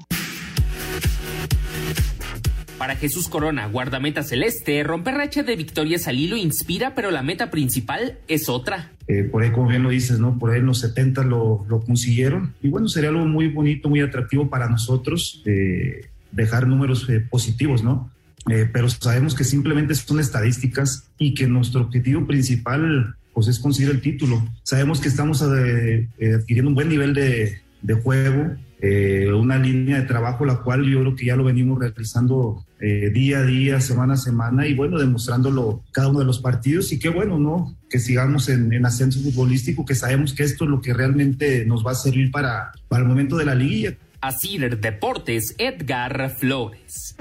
[2.81, 7.51] Para Jesús Corona, guardameta celeste, romper racha de victorias al hilo inspira, pero la meta
[7.51, 8.91] principal es otra.
[9.07, 10.39] Eh, por ahí, como bien lo dices, ¿no?
[10.39, 12.55] Por ahí en los 70 lo, lo consiguieron.
[12.59, 17.83] Y bueno, sería algo muy bonito, muy atractivo para nosotros eh, dejar números eh, positivos,
[17.83, 18.09] ¿no?
[18.49, 23.91] Eh, pero sabemos que simplemente son estadísticas y que nuestro objetivo principal pues es conseguir
[23.91, 24.43] el título.
[24.63, 29.99] Sabemos que estamos eh, eh, adquiriendo un buen nivel de, de juego, eh, una línea
[29.99, 33.79] de trabajo la cual yo creo que ya lo venimos realizando eh, día a día,
[33.79, 37.77] semana a semana y bueno, demostrándolo cada uno de los partidos y qué bueno, ¿no?
[37.89, 41.85] Que sigamos en, en ascenso futbolístico, que sabemos que esto es lo que realmente nos
[41.85, 43.95] va a servir para, para el momento de la liguilla.
[44.19, 47.15] Así Deportes, Edgar Flores.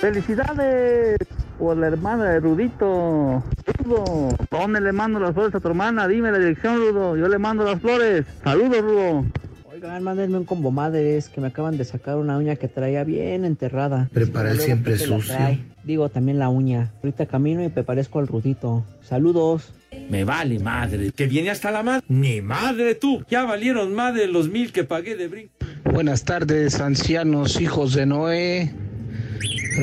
[0.00, 1.18] ¡Felicidades!
[1.60, 3.44] Por la hermana de Rudito.
[3.84, 6.08] Rudo, ¿dónde le mando las flores a tu hermana?
[6.08, 7.18] Dime la dirección, Rudo.
[7.18, 8.24] Yo le mando las flores.
[8.42, 9.26] Saludos, Rudo.
[9.70, 13.44] Oigan, mándenme un combo madres que me acaban de sacar una uña que traía bien
[13.44, 14.08] enterrada.
[14.10, 15.36] Prepara el siempre sucio.
[15.84, 16.92] Digo, también la uña.
[17.02, 18.86] Ahorita camino y me parezco al Rudito.
[19.02, 19.74] Saludos.
[20.08, 21.12] Me vale madre.
[21.12, 22.06] Que viene hasta la madre.
[22.08, 23.22] Ni madre tú.
[23.28, 25.52] Ya valieron madre los mil que pagué de brinco.
[25.84, 28.72] Buenas tardes, ancianos hijos de Noé.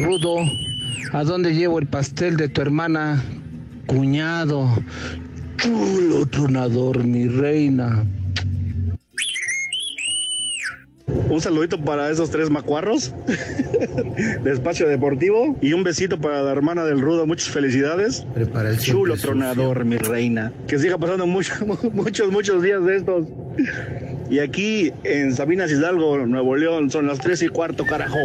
[0.03, 0.37] Rudo,
[1.13, 3.23] ¿a dónde llevo el pastel de tu hermana?
[3.85, 4.69] Cuñado,
[5.57, 8.05] chulo tronador, mi reina.
[11.29, 13.13] Un saludito para esos tres macuarros
[14.43, 17.25] de Espacio Deportivo y un besito para la hermana del Rudo.
[17.25, 18.25] Muchas felicidades.
[18.33, 20.51] Prepara el Chulo tronador, mi reina.
[20.67, 21.53] Que siga pasando mucho-
[21.93, 23.25] muchos, muchos días de estos.
[24.29, 28.17] Y aquí en Sabinas Hidalgo, Nuevo León, son las tres y cuarto, carajo.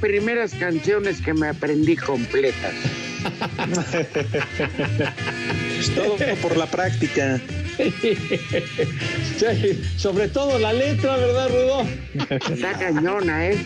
[0.00, 2.74] Primeras canciones que me aprendí completas.
[5.94, 7.40] Todo por la práctica.
[9.36, 11.86] Sí, sobre todo la letra, ¿verdad, Rudo?
[12.50, 13.58] Está cañona, ¿eh?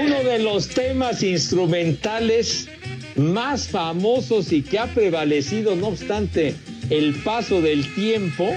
[0.00, 2.66] Uno de los temas instrumentales
[3.16, 6.54] más famosos y que ha prevalecido, no obstante
[6.88, 8.50] el paso del tiempo,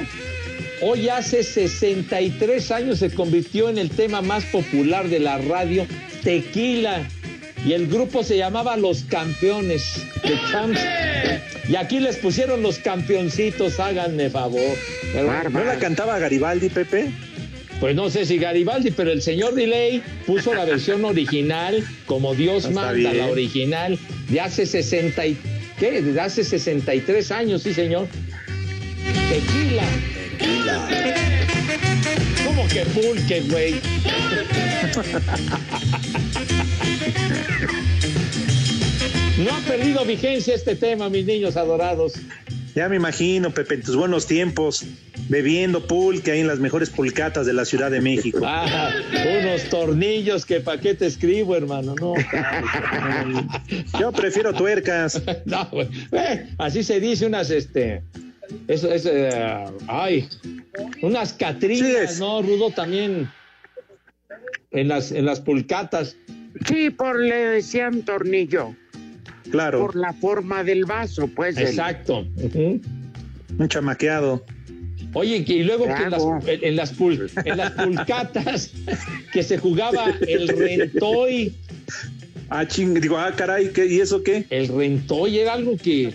[0.82, 5.86] hoy hace 63 años se convirtió en el tema más popular de la radio,
[6.24, 7.08] Tequila.
[7.66, 10.80] Y el grupo se llamaba Los Campeones, The Champs.
[11.68, 14.78] Y aquí les pusieron los campeoncitos, háganme favor.
[15.52, 17.12] ¿No la cantaba Garibaldi, Pepe?
[17.80, 22.66] Pues no sé si Garibaldi, pero el señor Delay puso la versión original, como Dios
[22.66, 23.18] Está manda, bien.
[23.18, 25.38] la original, de hace 60 y,
[25.80, 26.02] ¿qué?
[26.02, 28.08] De hace 63 años, sí, señor.
[29.30, 29.84] Tequila.
[30.38, 30.88] Tequila.
[32.46, 33.76] ¿Cómo que pulque, güey?
[39.38, 42.14] No ha perdido vigencia este tema, mis niños adorados.
[42.76, 44.86] Ya me imagino, Pepe, en tus buenos tiempos,
[45.30, 48.42] bebiendo pulque ahí en las mejores pulcatas de la Ciudad de México.
[48.44, 48.92] Ah,
[49.42, 52.14] unos tornillos que pa' qué te escribo, hermano, no.
[54.00, 55.22] Yo prefiero tuercas.
[55.46, 55.68] No.
[56.12, 58.04] Eh, así se dice unas, este,
[58.68, 60.28] eso es, eh, ay,
[61.02, 62.72] unas catrinas, ¿no, Rudo?
[62.72, 63.30] También
[64.72, 66.16] en las, en las pulcatas.
[66.68, 68.76] Sí, por le decían tornillo.
[69.52, 69.80] Claro.
[69.80, 71.58] Por la forma del vaso, pues.
[71.58, 72.26] Exacto.
[72.36, 72.82] Ujú.
[73.60, 74.44] Un chamaqueado.
[75.14, 78.72] Oye, y luego que en las, en las pul- en las pulcatas
[79.34, 81.56] que se jugaba el rentoy.
[82.50, 84.46] Ah, ching, digo, ah, caray, ¿qué, ¿y eso qué?
[84.50, 86.14] El rentoy era algo que,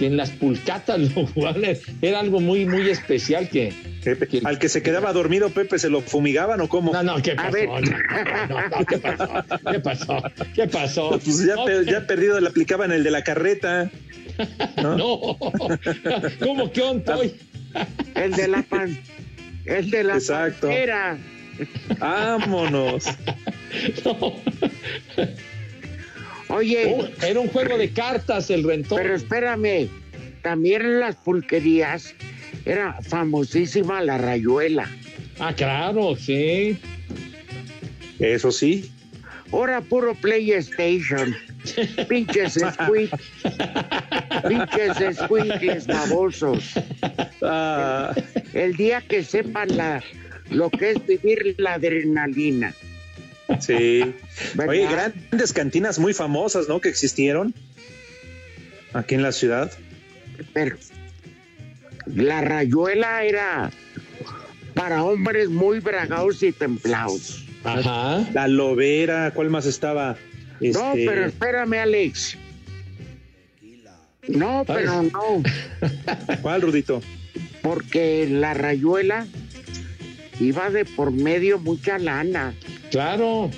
[0.00, 1.62] que en las pulcatas lo jugaban,
[2.00, 3.70] era algo muy, muy especial que,
[4.02, 6.90] Pepe, Al que se quedaba dormido, Pepe, ¿se lo fumigaban o cómo?
[6.90, 7.58] No, no, ¿qué pasó?
[7.66, 9.28] No, no, no, ¿qué pasó?
[9.70, 10.22] ¿Qué pasó?
[10.54, 11.10] ¿Qué pasó?
[11.22, 13.90] Pues ya, pe- ya perdido le aplicaban el de la carreta.
[14.82, 15.36] No,
[16.42, 17.34] ¿cómo que ontoy?
[18.14, 18.98] El de la pan.
[19.66, 20.68] El de la Exacto.
[20.68, 21.18] pantera.
[21.98, 23.04] Vámonos.
[26.50, 26.94] Oye.
[26.96, 28.98] Oh, era un juego de cartas el rentón.
[29.00, 29.88] Pero espérame,
[30.42, 32.14] también en las pulquerías
[32.64, 34.90] era famosísima la rayuela.
[35.38, 36.78] Ah, claro, sí.
[38.18, 38.90] Eso sí.
[39.52, 41.34] Ahora puro PlayStation.
[42.08, 43.10] Pinches squid.
[44.48, 46.74] Pinches squinkles babosos.
[47.42, 48.14] Ah.
[48.52, 50.02] El día que sepan la,
[50.50, 52.74] lo que es vivir la adrenalina.
[53.58, 54.14] Sí.
[54.54, 54.68] ¿Verdad?
[54.68, 56.80] Oye, grandes cantinas muy famosas, ¿no?
[56.80, 57.54] Que existieron
[58.92, 59.72] aquí en la ciudad.
[60.52, 60.76] Pero
[62.06, 63.70] la rayuela era
[64.74, 67.44] para hombres muy bragados y templados.
[67.64, 68.26] Ajá.
[68.32, 70.16] La lobera, ¿cuál más estaba?
[70.60, 72.36] No, Este, pero espérame, Alex.
[74.28, 75.42] No, pero no.
[76.42, 77.02] ¿Cuál, Rudito?
[77.62, 79.26] Porque la rayuela
[80.40, 82.54] iba de por medio mucha lana.
[82.90, 83.50] Claro.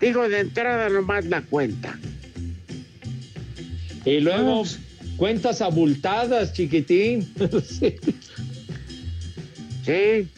[0.00, 1.96] Digo, de entrada nomás la cuenta.
[4.04, 4.64] Y luego
[5.16, 7.32] cuentas abultadas, chiquitín.
[7.64, 7.94] sí.
[9.84, 10.28] Sí.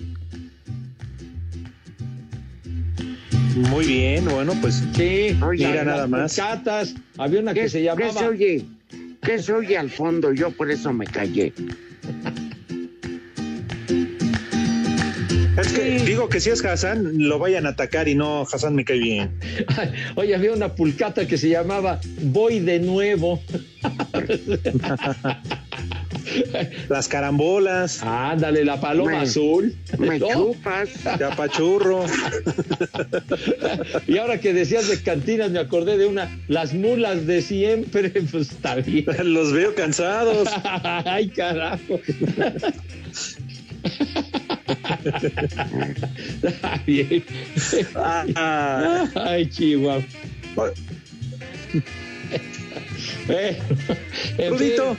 [3.70, 5.36] Muy bien, bueno, pues Sí.
[5.52, 6.32] mira las nada más.
[6.34, 6.94] pulcatas.
[7.16, 8.12] Había una ¿Qué, que se qué llamaba.
[8.12, 8.64] se oye?
[9.22, 10.32] ¿Qué se oye al fondo?
[10.34, 11.52] Yo por eso me callé.
[15.64, 18.84] Es que digo que si es Hassan, lo vayan a atacar y no, Hassan me
[18.84, 19.30] cae bien.
[20.14, 23.42] Oye, había una pulcata que se llamaba Voy de nuevo.
[26.88, 28.02] Las carambolas.
[28.02, 29.74] Ándale, la paloma Me- azul.
[29.98, 30.28] Me No.
[30.32, 30.88] chupas.
[31.18, 32.04] Capachurro.
[34.06, 38.50] Y ahora que decías de cantinas, me acordé de una, las mulas de siempre, pues
[38.52, 39.06] está bien.
[39.32, 40.48] Los veo cansados.
[40.64, 42.00] Ay, carajo.
[46.42, 47.24] Está bien.
[47.94, 50.04] Ah, Ay, Chihuahua.
[53.28, 53.58] Eh,
[54.50, 54.96] Rudito,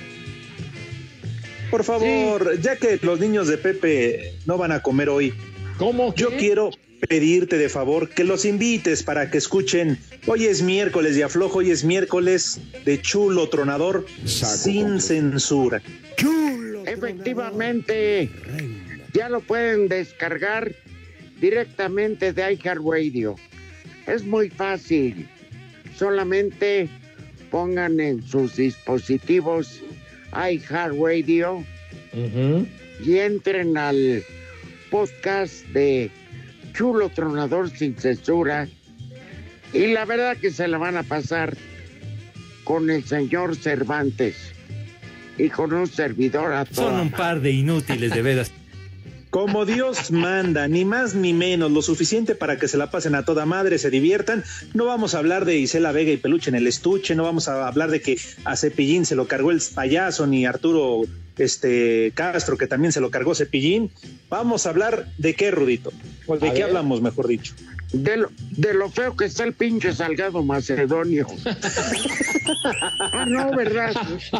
[1.70, 5.34] por favor, ya que los niños de Pepe no van a comer hoy,
[5.78, 6.14] ¿Cómo?
[6.16, 6.38] yo qué?
[6.38, 6.72] quiero
[7.08, 10.00] pedirte de favor que los invites para que escuchen.
[10.26, 15.82] Hoy es miércoles de aflojo, hoy es miércoles de chulo tronador sin censura.
[16.86, 18.30] Efectivamente.
[19.16, 20.76] Ya lo pueden descargar
[21.40, 23.36] directamente de iHeartRadio.
[24.08, 25.26] Es muy fácil.
[25.98, 26.90] Solamente
[27.50, 29.82] pongan en sus dispositivos
[30.34, 31.64] iHeartRadio
[32.12, 32.68] Ujú.
[33.06, 34.22] y entren al
[34.92, 36.12] podcast de
[36.74, 38.68] Chulo Tronador sin censura.
[39.72, 41.56] Y la verdad que se la van a pasar
[42.66, 44.36] con el señor Cervantes
[45.38, 48.52] y con un servidor a Son toda un par de inútiles, de veras.
[49.36, 53.26] Como Dios manda, ni más ni menos, lo suficiente para que se la pasen a
[53.26, 54.46] toda madre, se diviertan.
[54.74, 57.68] No vamos a hablar de Isela Vega y Peluche en el estuche, no vamos a
[57.68, 61.02] hablar de que a Cepillín se lo cargó el payaso, ni Arturo
[61.38, 63.92] este, Castro, que también se lo cargó Cepillín.
[64.30, 65.92] Vamos a hablar de qué, Rudito.
[66.28, 66.70] ¿O ¿De A qué ver.
[66.70, 67.56] hablamos, mejor dicho?
[67.92, 71.28] De lo, de lo feo que está el pinche Salgado Macedonio.
[73.02, 73.94] ah, no, ¿verdad?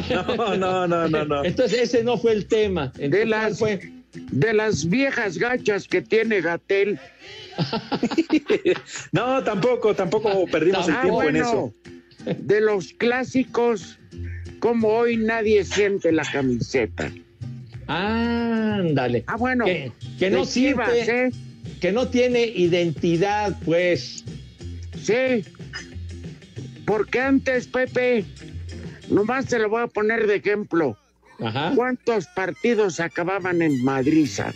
[0.10, 1.44] No, no, no, no, no.
[1.44, 2.94] Entonces ese no fue el tema.
[2.98, 3.95] Entonces, De ¿cuál las, fue?
[4.32, 7.00] De las viejas gachas que tiene Gatel.
[9.12, 11.74] No, tampoco, tampoco perdimos el Ah, tiempo en eso.
[12.26, 13.98] de los clásicos,
[14.60, 17.12] como hoy nadie siente la camiseta.
[17.88, 19.24] Ándale.
[19.28, 21.32] Ah, bueno, Que, que no Chivas, siente, ¿eh?
[21.80, 24.24] que no tiene identidad, pues.
[25.02, 25.46] Sí,
[26.86, 28.26] porque antes, Pepe,
[29.10, 30.98] nomás te lo voy a poner de ejemplo.
[31.42, 31.74] Ajá.
[31.76, 34.54] ¿Cuántos partidos acababan en Madriza?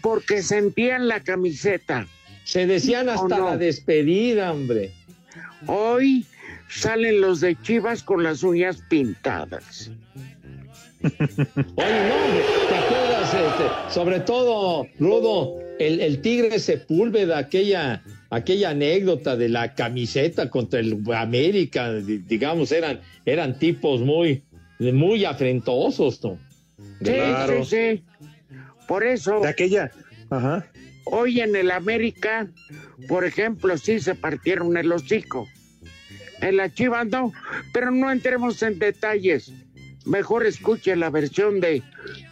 [0.00, 2.06] Porque sentían la camiseta.
[2.44, 3.50] se decían ¿O hasta no?
[3.50, 4.92] la despedida, hombre.
[5.66, 6.26] Hoy
[6.68, 9.90] salen los de Chivas con las uñas pintadas.
[11.02, 11.10] Oye,
[12.08, 12.14] no,
[12.68, 13.34] ¿te acuerdas?
[13.34, 20.78] Este, sobre todo, Rudo, el, el Tigre Sepúlveda, aquella, aquella anécdota de la camiseta contra
[20.80, 24.42] el América, di- digamos, eran, eran tipos muy,
[24.90, 26.38] muy afrentosos, ¿no?
[27.00, 27.64] Sí, Claro.
[27.64, 28.04] sí, sí.
[28.88, 29.90] Por eso, De aquella.
[30.30, 30.66] Ajá.
[31.04, 32.48] hoy en el América,
[33.08, 35.46] por ejemplo, sí se partieron el hocico.
[36.40, 37.32] En la Chivas no,
[37.72, 39.52] pero no entremos en detalles.
[40.04, 41.82] Mejor escuche la versión de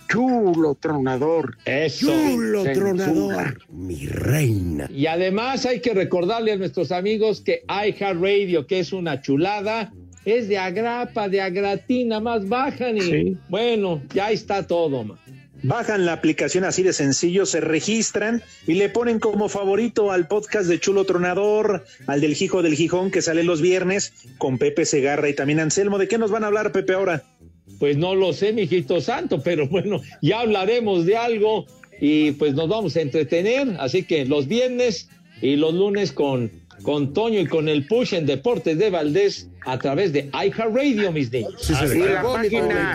[0.08, 1.56] Chulo Tronador.
[1.64, 2.06] Eso.
[2.10, 3.58] Chulo Tronador.
[3.70, 4.88] mi reina.
[4.92, 9.92] Y además hay que recordarle a nuestros amigos que iHeartRadio, que es una chulada,
[10.24, 13.36] es de agrapa, de agratina, más bajan y Sí.
[13.48, 15.04] bueno, ya está todo.
[15.04, 15.18] ma.
[15.62, 20.66] Bajan la aplicación así de sencillo, se registran y le ponen como favorito al podcast
[20.68, 25.28] de Chulo Tronador, al del Hijo del Gijón que sale los viernes con Pepe Segarra
[25.28, 25.98] y también Anselmo.
[25.98, 27.24] ¿De qué nos van a hablar, Pepe, ahora?
[27.78, 31.66] Pues no lo sé, mijito santo, pero bueno, ya hablaremos de algo
[32.00, 33.76] y pues nos vamos a entretener.
[33.80, 35.10] Así que los viernes
[35.42, 36.50] y los lunes con,
[36.82, 41.30] con Toño y con el push en Deportes de Valdés a través de iHeartRadio, mis
[41.30, 41.68] niños.
[41.68, 42.94] y la página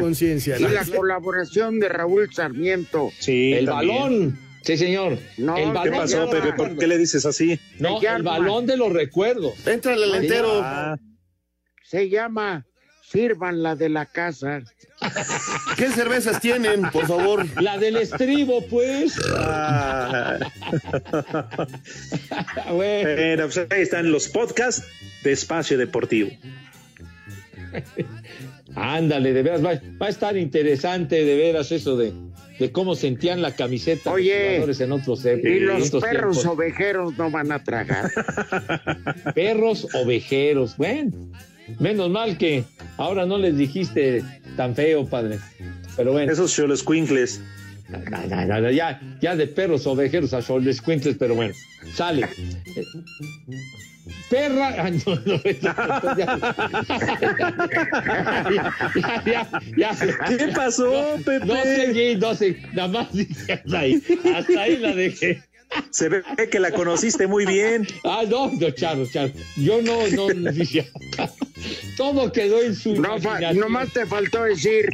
[0.57, 3.11] y la colaboración de Raúl Sarmiento.
[3.19, 3.97] Sí, el también.
[3.99, 4.39] balón.
[4.63, 5.19] Sí, señor.
[5.38, 6.53] No, el ¿Qué balón pasó, de los Pepe?
[6.53, 7.59] ¿Por qué le dices así?
[7.79, 9.53] No, el balón de los recuerdos.
[9.67, 10.59] Entrale al entero.
[10.63, 10.95] Ah,
[11.83, 12.65] Se llama
[13.03, 14.63] Sirvan la de la casa.
[15.77, 17.45] ¿Qué cervezas tienen, por favor?
[17.61, 19.13] La del estribo, pues.
[19.37, 20.39] ah.
[22.71, 24.83] Bueno, pues ahí están los podcasts
[25.23, 26.29] de Espacio Deportivo.
[28.75, 32.13] ándale, de veras, va, va a estar interesante de veras eso de,
[32.59, 36.37] de cómo sentían la camiseta Oye, los jugadores en otros Y en los otros perros
[36.37, 36.53] tiempos.
[36.57, 38.11] ovejeros no van a tragar.
[39.35, 40.77] Perros ovejeros.
[40.77, 41.11] Bueno,
[41.80, 42.63] menos mal que
[42.97, 44.24] ahora no les dijiste
[44.55, 45.39] tan feo, padre.
[45.95, 46.32] Pero bueno.
[46.32, 47.41] Esos cholos cuincles.
[47.88, 51.53] No, no, no, no, ya, ya de perros ovejeros a descuentes, pero bueno,
[51.93, 52.28] sale.
[54.30, 55.41] Perra, no, no,
[59.26, 59.91] ya, ya.
[60.28, 61.45] ¿Qué pasó, Pepe?
[61.45, 64.01] No seguí, no sé, nada más dije hasta ahí,
[64.36, 65.43] hasta ahí la dejé.
[65.91, 67.88] Se ve que la conociste muy bien.
[68.03, 70.51] Ah, no, no, Charo, Charo, yo no, no, no
[71.97, 73.17] todo quedó en su No,
[73.53, 74.89] nomás te faltó decir,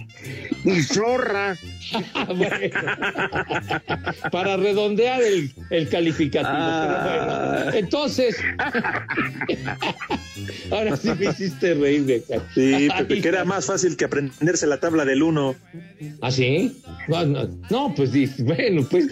[0.64, 1.58] y zorra.
[4.32, 6.50] Para redondear el, el calificativo.
[6.54, 7.06] Ah.
[7.06, 7.26] pero
[7.66, 7.78] bueno.
[7.78, 8.38] Entonces,
[10.72, 12.06] ahora sí me hiciste reír.
[12.06, 12.24] de
[12.56, 15.56] Sí, Pepe, que era más fácil que aprenderse la tabla del 1.
[16.22, 16.78] ¿Ah, sí?
[17.08, 18.12] No, no, no, pues
[18.44, 19.08] bueno, pues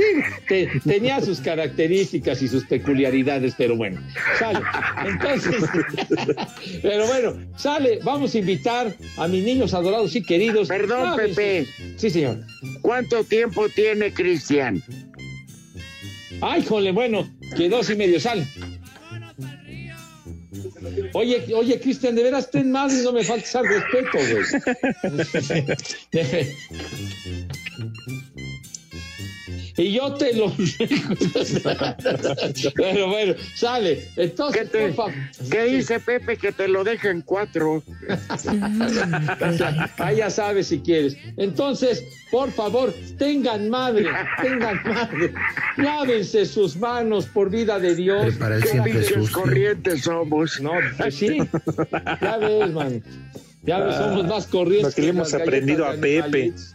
[0.48, 4.02] te- tenía sus características y sus peculiaridades, pero bueno,
[4.38, 4.60] sale.
[5.06, 5.56] Entonces,
[6.82, 10.68] pero bueno, sale, vamos a invitar a mis niños adorados y queridos.
[10.68, 11.16] Perdón.
[11.18, 11.68] Pepe.
[11.98, 12.40] Sí, señor.
[12.82, 14.84] ¿Cuánto tiempo tiene Cristian?
[16.42, 18.48] Ay, jole, bueno, que dos y medio sale.
[21.14, 24.46] Oye, oye, Cristian, de veras ten más y no me faltes al respeto, güey.
[29.80, 30.52] y yo te lo
[32.76, 34.08] Pero bueno, sale.
[34.18, 35.14] Entonces, ¿Qué, te- por favor.
[35.50, 37.82] ¿Qué dice Pepe que te lo deja en cuatro?
[39.98, 41.16] Ah, ya sabes si quieres.
[41.38, 44.08] Entonces, por favor, tengan madre,
[44.42, 45.34] tengan madre.
[45.78, 48.36] Lávense sus manos por vida de Dios.
[48.38, 50.60] Qué siempre pinches corrientes somos.
[50.62, 51.38] No, pues sí.
[52.22, 53.04] Ya ves, man.
[53.64, 54.92] Ya ves, somos más corrientes.
[54.92, 56.20] Lo que le hemos aprendido a Pepe.
[56.24, 56.74] animalitos.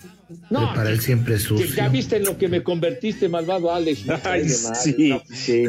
[0.51, 1.67] No, Para el siempre que sucio.
[1.75, 4.03] ya viste en lo que me convertiste, malvado Alex.
[4.25, 5.09] Ay, sí.
[5.11, 5.65] no, sí.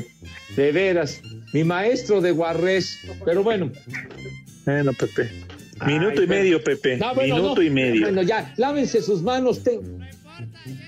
[0.56, 1.22] De veras,
[1.54, 3.00] mi maestro de Guarrés.
[3.26, 3.72] Pero bueno.
[4.66, 5.30] Bueno, Pepe.
[5.86, 6.98] Minuto Ay, y medio, Pepe.
[6.98, 7.62] No, bueno, Minuto no.
[7.62, 8.02] y medio.
[8.04, 9.64] Bueno, ya, lávense sus manos.
[9.64, 10.06] ten-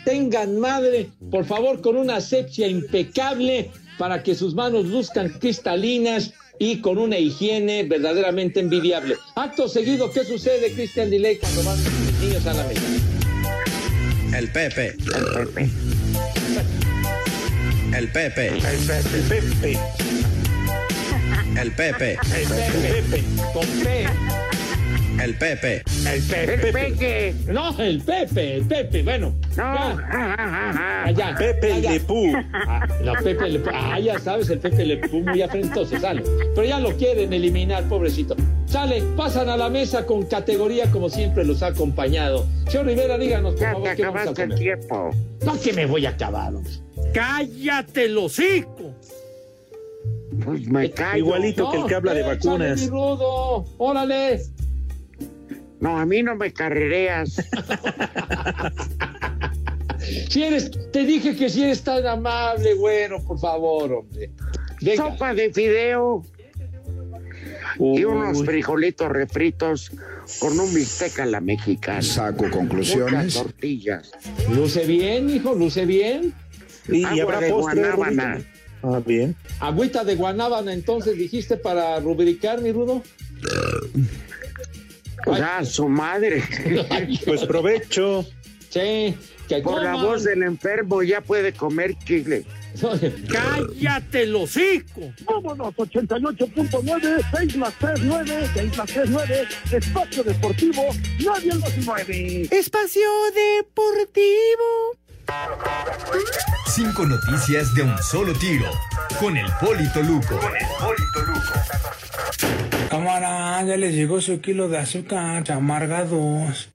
[0.05, 6.81] tengan madre, por favor, con una asepsia impecable para que sus manos luzcan cristalinas y
[6.81, 9.15] con una higiene verdaderamente envidiable.
[9.35, 12.81] Acto seguido, ¿qué sucede, Cristian Diley, cuando van los niños a la mesa?
[14.37, 14.95] El Pepe.
[15.15, 15.69] El Pepe.
[17.91, 18.47] El Pepe.
[18.47, 19.79] El Pepe.
[21.55, 21.71] El Pepe.
[21.71, 22.19] El Pepe.
[22.35, 22.47] El
[23.09, 24.26] Pepe.
[25.21, 25.83] El Pepe.
[26.05, 27.33] El Peque.
[27.47, 29.33] No, el Pepe, el Pepe, bueno.
[29.55, 29.63] No.
[29.73, 29.97] Ya.
[30.11, 31.91] Ah, ya, Pepe ya, el ya.
[31.93, 32.33] de Pú.
[32.53, 33.69] Ah, la Pepe Le Pú.
[33.73, 36.23] Ah, ya sabes, el Pepe Le Pú muy afrentoso, sale.
[36.55, 38.35] Pero ya lo quieren eliminar, pobrecito.
[38.67, 42.45] Sale, pasan a la mesa con categoría como siempre los ha acompañado.
[42.67, 44.59] Señor Rivera, díganos, por favor, ¿qué vamos a acabaste el comer?
[44.59, 45.11] tiempo.
[45.45, 46.73] No, que me voy a acabar, hombre.
[47.13, 48.93] ¡Cállate el hocico!
[50.43, 51.17] Pues me callo.
[51.17, 52.81] Igualito que el que habla de vacunas.
[52.81, 54.41] mi rudo, órale.
[55.79, 57.35] No, a mí no me carrereas.
[60.29, 64.31] Si eres, te dije que si eres tan amable, güero, por favor, hombre.
[64.81, 65.11] Venga.
[65.11, 66.23] Sopa de fideo
[67.79, 69.91] y unos frijolitos refritos
[70.39, 72.01] con un bistec a la mexicana.
[72.01, 73.33] Saco Muchas conclusiones.
[73.33, 74.11] tortillas.
[74.49, 76.33] Luce bien, hijo, luce bien.
[76.87, 77.81] Y, y Agua habrá de postre.
[77.91, 78.41] guanábana.
[78.83, 79.35] Ah, bien.
[79.59, 83.01] Agüita de guanábana, entonces dijiste para rubricar, mi rudo.
[85.27, 86.43] Pues a su madre.
[87.25, 88.25] Pues provecho.
[88.69, 89.15] Sí,
[89.47, 90.05] que Por la coman.
[90.05, 92.45] voz del enfermo ya puede comer chile.
[93.31, 95.01] ¡Cállate el hocico!
[95.25, 100.83] Vámonos, 88.9, 6 más 3, 9, 6 más 3, 9, Espacio Deportivo,
[101.25, 102.41] nadie los mueve.
[102.51, 104.97] Espacio Deportivo.
[106.67, 108.69] Cinco noticias de un solo tiro.
[109.19, 110.37] Con el Polito Luco.
[110.39, 111.53] Con el Polito Luco.
[112.89, 116.69] Cámara, ya les llegó su kilo de azúcar, chamarga dos.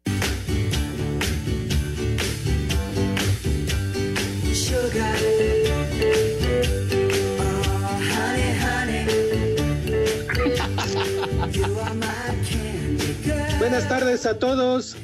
[13.58, 14.96] Buenas tardes a todos.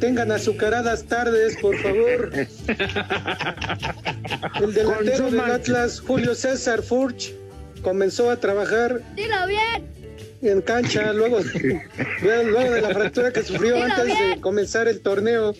[0.00, 2.30] Tengan azucaradas tardes, por favor.
[4.60, 5.40] El delantero del.
[5.40, 7.32] Atlas, Julio César Furch,
[7.82, 9.86] comenzó a trabajar Dilo bien.
[10.42, 11.38] en cancha luego,
[12.22, 15.54] luego de la fractura que sufrió Dilo antes de comenzar el torneo.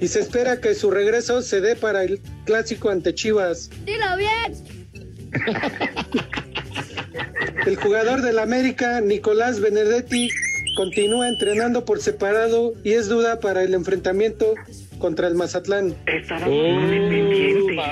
[0.00, 3.68] Y se espera que su regreso se dé para el clásico ante Chivas.
[3.84, 4.54] Dilo bien.
[7.66, 10.30] El jugador del América, Nicolás Benedetti,
[10.78, 14.54] continúa entrenando por separado y es duda para el enfrentamiento
[15.00, 15.96] contra el Mazatlán.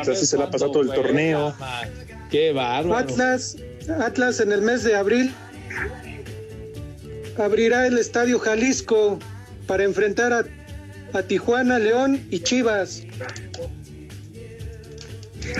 [0.03, 1.53] Así se la pasó todo el torneo.
[2.30, 2.97] Qué bárbaro.
[2.97, 3.57] Atlas,
[3.89, 5.34] Atlas en el mes de abril
[7.37, 9.18] abrirá el Estadio Jalisco
[9.66, 10.45] para enfrentar a,
[11.12, 13.03] a Tijuana, León y Chivas.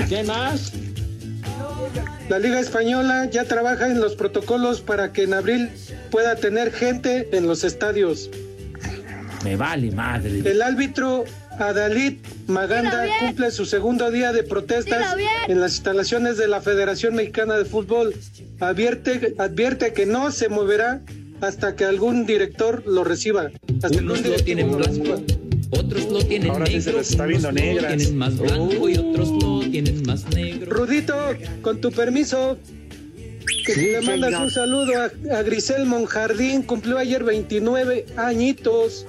[0.09, 0.73] ¿Qué más?
[2.29, 5.71] La Liga Española ya trabaja en los protocolos para que en abril
[6.07, 8.31] pueda tener gente en los estadios.
[9.45, 10.43] Me vale madre.
[10.45, 11.25] El árbitro
[11.59, 15.17] Adalid Maganda cumple su segundo día de protestas
[15.49, 18.15] en las instalaciones de la Federación Mexicana de Fútbol.
[18.61, 21.01] Advierte, advierte que no se moverá
[21.41, 23.51] hasta que algún director lo reciba.
[23.75, 25.17] Hasta que algún directivo lo reciba.
[25.71, 27.97] Otros lo tienen Ahora sí negro, se les está viendo unos lo negras.
[27.97, 30.73] tienen más blanco y otros lo tienen más negro.
[30.73, 31.15] Rudito,
[31.63, 32.57] con tu permiso,
[33.65, 34.43] que Sí, le mandas señor.
[34.45, 39.07] un saludo a, a Grisel Monjardín, cumplió ayer 29 añitos.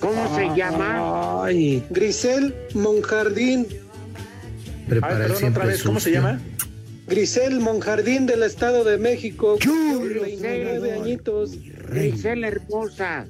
[0.00, 1.44] ¿Cómo se llama?
[1.44, 1.82] Ay.
[1.90, 3.66] Grisel Monjardín.
[4.90, 6.40] Ay, perdón, otra vez, ¿cómo se llama?
[7.06, 9.58] Grisel Monjardín del Estado de México.
[9.62, 11.56] cumplió 29 añitos.
[11.90, 13.26] Grisel hermosa,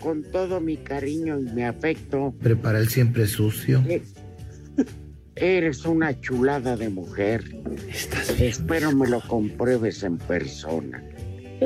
[0.00, 3.82] con todo mi cariño y mi afecto, Prepara el siempre sucio.
[5.36, 7.44] Eres una chulada de mujer.
[8.38, 11.02] Espero me lo compruebes en persona.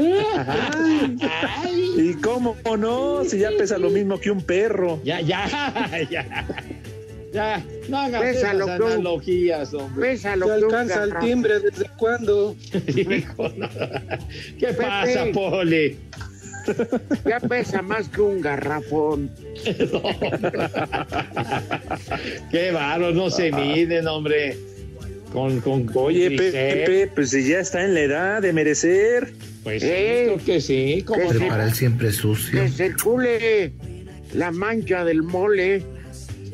[1.96, 3.24] ¿Y cómo no?
[3.24, 5.00] Si ya pesa lo mismo que un perro.
[5.02, 5.46] Ya, ya,
[6.10, 6.46] ya.
[7.32, 10.16] Ya, no hagas Bésalo, esas analogías, hombre.
[10.16, 12.56] Se alcanza el timbre, ¿desde cuándo?
[12.88, 13.68] Hijo, no.
[14.58, 14.82] ¿Qué Pepe.
[14.82, 15.98] pasa, Poli?
[17.24, 19.30] Ya pesa más que un garrafón.
[22.50, 24.56] Qué bárbaro, no se miden, hombre.
[25.32, 26.30] Con, con, Oye.
[26.30, 29.32] Pepe, pues si ya está en la edad de merecer.
[29.62, 31.04] Pues sí, creo que sí.
[31.06, 31.28] ¿cómo no?
[31.28, 32.60] Prepara el siempre sucio.
[32.60, 33.72] Que circule
[34.34, 35.82] la mancha del mole.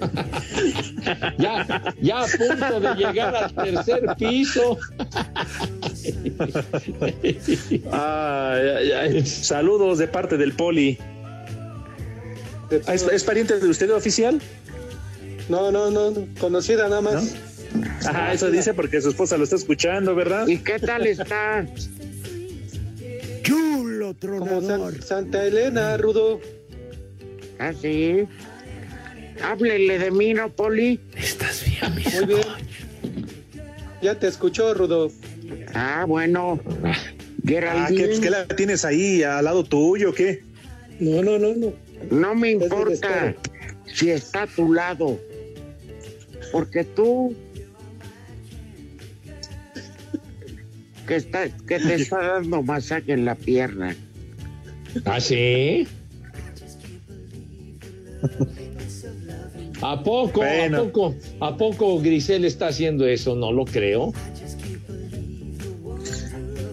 [1.39, 4.79] Ya, ya a punto de llegar al tercer piso.
[7.93, 9.27] Ay, ay, ay.
[9.27, 10.99] Saludos de parte del Poli.
[12.89, 14.41] ¿Es, es pariente de usted oficial?
[15.49, 17.35] No, no, no, no, conocida nada más.
[18.07, 20.47] Ajá, eso dice porque su esposa lo está escuchando, ¿verdad?
[20.47, 21.67] ¿Y qué tal está?
[23.43, 26.41] Chulo, Como San- Santa Elena, Rudo.
[27.59, 28.27] ¿Ah, sí?
[29.45, 30.99] Háblele de mí, ¿no, Poli?
[31.17, 32.47] Estás bien, mi Muy bien.
[34.01, 35.11] Ya te escuchó, Rudo.
[35.75, 36.61] Ah, bueno.
[36.83, 36.97] Ah,
[37.47, 38.07] ¿qué, Geraldine.
[38.07, 40.43] pues, ¿qué la tienes ahí al lado tuyo o qué?
[40.99, 41.73] No, no, no, no.
[42.11, 43.35] No me importa
[43.87, 45.21] si está a tu lado.
[46.53, 47.35] Porque tú.
[51.07, 53.95] Que, está, que te está dando masaje en la pierna.
[55.05, 55.87] ¿Ah, sí?
[59.83, 60.41] ¿A poco?
[60.41, 60.79] Bueno.
[60.79, 61.14] ¿A poco?
[61.41, 63.35] ¿A poco Grisel está haciendo eso?
[63.35, 64.12] No lo creo.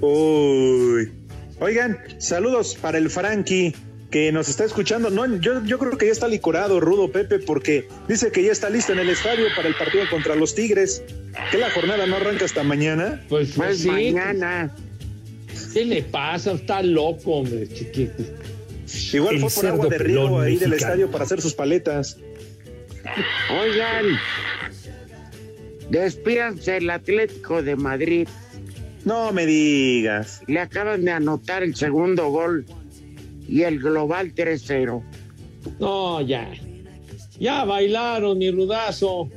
[0.02, 1.12] Uy.
[1.60, 3.76] Oigan, saludos para el Frankie
[4.10, 5.10] que nos está escuchando.
[5.10, 8.70] No, yo, yo creo que ya está licorado, Rudo Pepe, porque dice que ya está
[8.70, 11.04] listo en el estadio para el partido contra los Tigres.
[11.52, 13.24] Que la jornada no arranca hasta mañana.
[13.30, 13.88] Pues, Pues sí.
[13.90, 14.76] mañana.
[15.74, 16.52] ¿Qué le pasa?
[16.52, 18.24] Está loco, hombre, chiquito.
[19.14, 22.18] Igual El fue por agua de riego ahí del estadio para hacer sus paletas.
[23.62, 24.06] Oigan.
[25.90, 28.28] Despídanse el Atlético de Madrid.
[29.04, 30.42] No me digas.
[30.48, 32.66] Le acaban de anotar el segundo gol
[33.48, 35.02] y el global 3-0.
[35.80, 36.50] No, ya.
[37.40, 39.30] Ya bailaron, mi rudazo.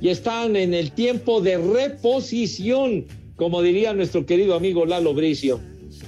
[0.00, 3.06] Y están en el tiempo de reposición,
[3.36, 5.60] como diría nuestro querido amigo Lalo Bricio.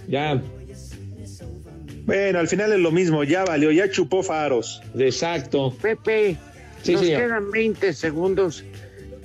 [0.08, 0.40] Ya,
[2.04, 4.80] Bueno, al final es lo mismo, ya valió, ya chupó faros.
[4.98, 5.72] exacto.
[5.82, 6.36] Pepe,
[6.82, 7.20] Sí, nos señor.
[7.22, 8.64] quedan 20 segundos.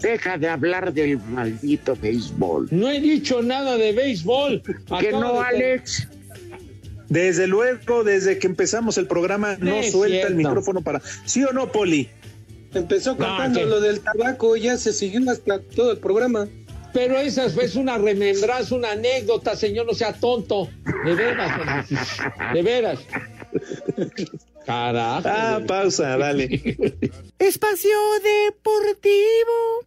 [0.02, 2.68] Deja de hablar del maldito béisbol.
[2.72, 4.62] No he dicho nada de béisbol.
[5.00, 6.08] Que no, de- Alex.
[7.10, 10.28] Desde luego, desde que empezamos el programa, no es suelta cierto.
[10.28, 11.02] el micrófono para.
[11.26, 12.10] ¿Sí o no, Poli?
[12.74, 16.48] Empezó cantando que- lo del tabaco y ya se siguió hasta todo el programa.
[16.94, 20.68] Pero esa es una remembranza, una anécdota, señor, no sea tonto.
[21.06, 21.88] De veras,
[22.54, 23.00] de veras.
[24.68, 25.30] Carajo.
[25.30, 26.44] Ah, pausa, dale.
[27.40, 29.86] Espacio Deportivo.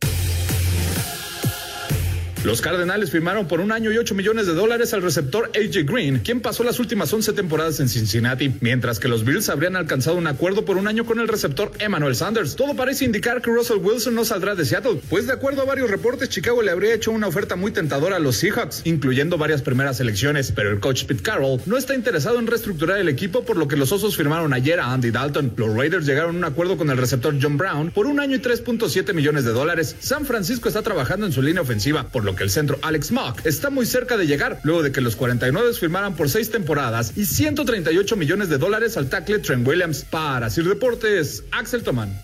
[2.43, 6.21] Los Cardenales firmaron por un año y 8 millones de dólares al receptor AJ Green,
[6.21, 10.27] quien pasó las últimas 11 temporadas en Cincinnati, mientras que los Bills habrían alcanzado un
[10.27, 12.57] acuerdo por un año con el receptor Emmanuel Sanders.
[12.57, 15.91] Todo parece indicar que Russell Wilson no saldrá de Seattle, pues de acuerdo a varios
[15.91, 20.01] reportes, Chicago le habría hecho una oferta muy tentadora a los Seahawks, incluyendo varias primeras
[20.01, 23.69] elecciones, pero el coach Pete Carroll no está interesado en reestructurar el equipo, por lo
[23.69, 25.53] que los Osos firmaron ayer a Andy Dalton.
[25.59, 28.41] Los Raiders llegaron a un acuerdo con el receptor John Brown por un año y
[28.41, 29.95] 3.7 millones de dólares.
[30.01, 33.45] San Francisco está trabajando en su línea ofensiva, por lo que el centro Alex Mock
[33.45, 37.27] está muy cerca de llegar, luego de que los 49 firmaran por seis temporadas y
[37.27, 40.05] 138 millones de dólares al tackle Trent Williams.
[40.05, 42.21] Para Sir Deportes, Axel Tomán.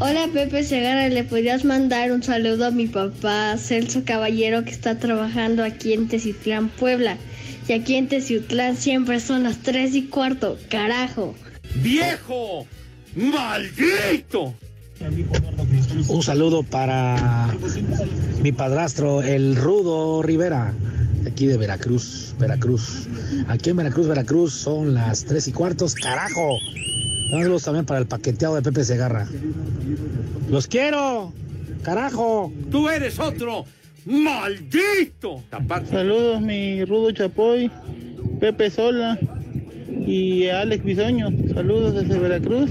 [0.00, 5.00] Hola Pepe Segarra, ¿le podrías mandar un saludo a mi papá Celso Caballero que está
[5.00, 7.18] trabajando aquí en Teciutlán, Puebla?
[7.66, 11.34] Y aquí en Teciutlán siempre son las 3 y cuarto, carajo.
[11.74, 12.68] ¡Viejo!
[13.16, 14.54] ¡Maldito!
[16.08, 17.54] Un saludo para
[18.42, 20.72] mi padrastro, el Rudo Rivera,
[21.26, 23.06] aquí de Veracruz, Veracruz.
[23.46, 26.58] Aquí en Veracruz, Veracruz son las tres y cuartos, carajo.
[27.30, 29.28] Saludos también para el paqueteado de Pepe Segarra.
[30.50, 31.32] ¡Los quiero!
[31.82, 32.52] ¡Carajo!
[32.70, 33.66] ¡Tú eres otro!
[34.04, 35.44] ¡Maldito!
[35.90, 37.70] Saludos, mi Rudo Chapoy,
[38.40, 39.18] Pepe Sola
[40.08, 41.28] y Alex Bisoño.
[41.54, 42.70] Saludos desde Veracruz.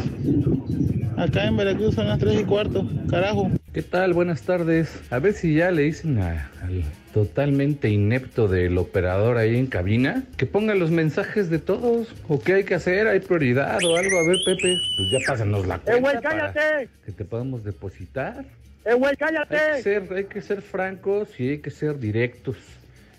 [1.17, 2.87] Acá en Veracruz son las 3 y cuarto.
[3.09, 3.49] Carajo.
[3.73, 4.13] ¿Qué tal?
[4.13, 4.89] Buenas tardes.
[5.11, 6.83] A ver si ya le dicen a- al
[7.13, 12.07] totalmente inepto del operador ahí en cabina que ponga los mensajes de todos.
[12.27, 13.07] ¿O qué hay que hacer?
[13.07, 14.17] ¿Hay prioridad o algo?
[14.19, 16.89] A ver, Pepe, pues ya pásanos la ¡Eh, cuenta güey, para cállate!
[17.05, 18.45] que te podamos depositar.
[18.85, 19.81] ¡Eh, güey, Hay que, cállate!
[19.83, 22.57] ser, hay que ser francos y hay que ser directos.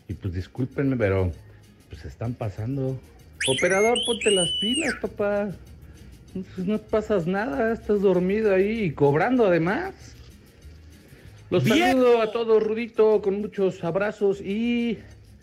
[0.08, 1.32] Y pues discúlpenme, pero
[1.88, 2.98] pues se están pasando.
[3.46, 5.50] Operador, ponte las pilas, papá.
[6.32, 9.94] Pues no pasas nada, estás dormido ahí y cobrando además.
[11.50, 14.98] Los saludo a todos, Rudito, con muchos abrazos y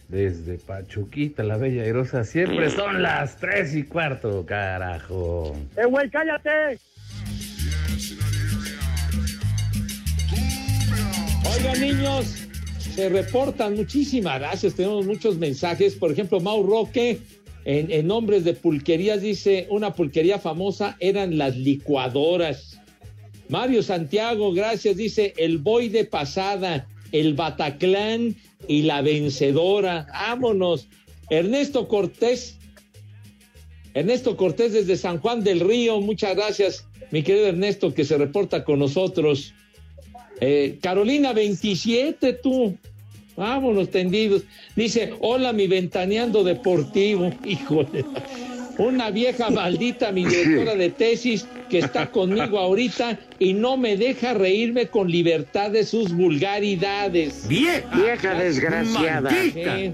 [0.08, 5.56] desde Pachuquita, la bella airosa, siempre son las tres y cuarto, carajo.
[5.76, 6.80] ¡Eh, güey, cállate!
[11.56, 12.48] Oigan, niños,
[12.80, 14.76] se reportan muchísimas gracias.
[14.76, 15.96] Tenemos muchos mensajes.
[15.96, 17.20] Por ejemplo, Mau Roque,
[17.66, 22.80] en, nombres de pulquerías, dice: una pulquería famosa eran las licuadoras.
[23.50, 28.36] Mario Santiago, gracias, dice: el boy de pasada, el Bataclán
[28.68, 30.08] y la vencedora.
[30.12, 30.88] Vámonos.
[31.30, 32.58] Ernesto Cortés.
[33.96, 38.66] Ernesto Cortés desde San Juan del Río, muchas gracias, mi querido Ernesto, que se reporta
[38.66, 39.54] con nosotros.
[40.42, 42.78] Eh, Carolina 27, tú.
[43.36, 44.44] Vámonos tendidos.
[44.76, 47.32] Dice, hola mi ventaneando deportivo.
[47.46, 48.06] Híjole.
[48.78, 54.34] Una vieja maldita, mi directora de tesis, que está conmigo ahorita y no me deja
[54.34, 57.48] reírme con libertad de sus vulgaridades.
[57.48, 57.96] ¡Vieja!
[57.96, 59.30] Vieja desgraciada.
[59.30, 59.94] Sí.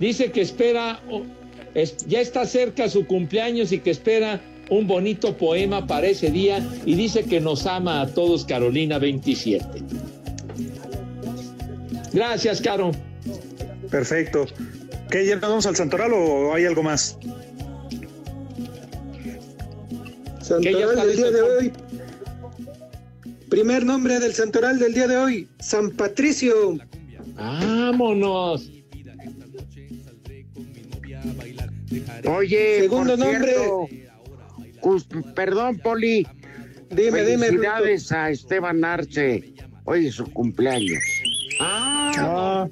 [0.00, 1.00] Dice que espera,
[1.74, 6.66] es- ya está cerca su cumpleaños y que espera un bonito poema para ese día
[6.86, 9.64] y dice que nos ama a todos Carolina 27.
[12.12, 12.92] Gracias, Caro.
[13.90, 14.46] Perfecto.
[15.10, 17.18] ¿Qué, ya nos vamos al Santoral o hay algo más?
[20.40, 21.72] Santoral del día de hoy.
[23.50, 26.78] Primer nombre del santoral del día de hoy, San Patricio.
[27.34, 28.70] Vámonos.
[32.26, 33.54] Oye, Segundo por nombre.
[34.80, 36.26] cierto, perdón, Poli.
[36.90, 39.52] Dime, dime, Felicidades a Esteban Arce.
[39.84, 41.02] Hoy es su cumpleaños.
[41.60, 42.66] Ah,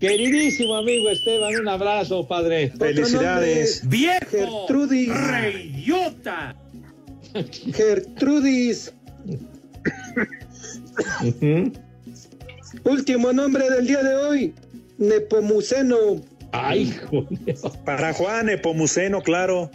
[0.00, 2.72] queridísimo amigo Esteban, un abrazo, padre.
[2.76, 3.88] Felicidades.
[3.88, 4.26] ¡Viejo!
[4.30, 5.08] Gertrudis.
[5.08, 6.56] ¡Reyota!
[7.72, 8.92] Gertrudis.
[12.84, 14.54] Último nombre del día de hoy,
[14.98, 15.96] Nepomuceno.
[16.52, 17.56] Ay, joder.
[17.84, 19.70] Para Juan Epomuceno, claro.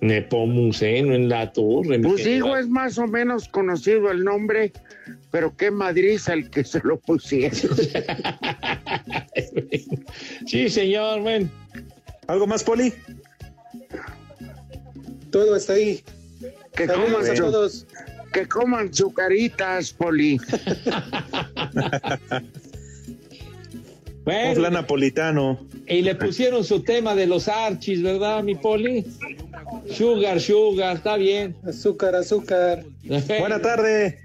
[0.00, 2.00] Nepomuceno en la torre.
[2.00, 4.72] Pues digo, es más o menos conocido el nombre,
[5.34, 7.58] pero qué madriza el que se lo pusieron.
[10.46, 11.50] Sí, señor, ven.
[12.28, 12.92] ¿Algo más, Poli?
[15.32, 16.04] Todo está ahí.
[16.76, 17.86] Que Saludos coman, a todos.
[18.32, 20.38] que coman sucaritas, Poli.
[24.24, 25.66] Bueno, flan napolitano.
[25.86, 29.04] y le pusieron su tema de los archis, ¿verdad, mi poli?
[29.90, 31.54] Sugar, sugar, está bien.
[31.62, 32.86] Azúcar, azúcar.
[33.04, 34.23] Buena tarde.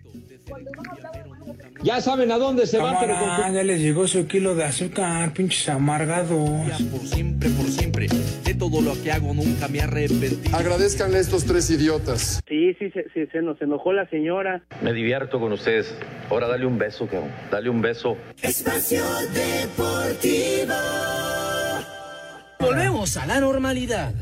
[1.81, 5.31] Ya saben a dónde se van, pero con ya les llegó su kilo de azúcar,
[5.33, 6.49] pinches amargados.
[6.91, 8.07] Por siempre, por siempre.
[8.43, 10.51] De todo lo que hago nunca me arrepentí.
[10.53, 12.41] Agradezcan a estos tres idiotas.
[12.47, 14.61] Sí, sí, se, sí, se nos enojó la señora.
[14.81, 15.95] Me divierto con ustedes.
[16.29, 17.31] Ahora dale un beso, cabrón.
[17.49, 18.17] Dale un beso.
[18.41, 19.01] Espacio
[19.33, 20.73] Deportivo.
[22.59, 24.13] Volvemos a la normalidad.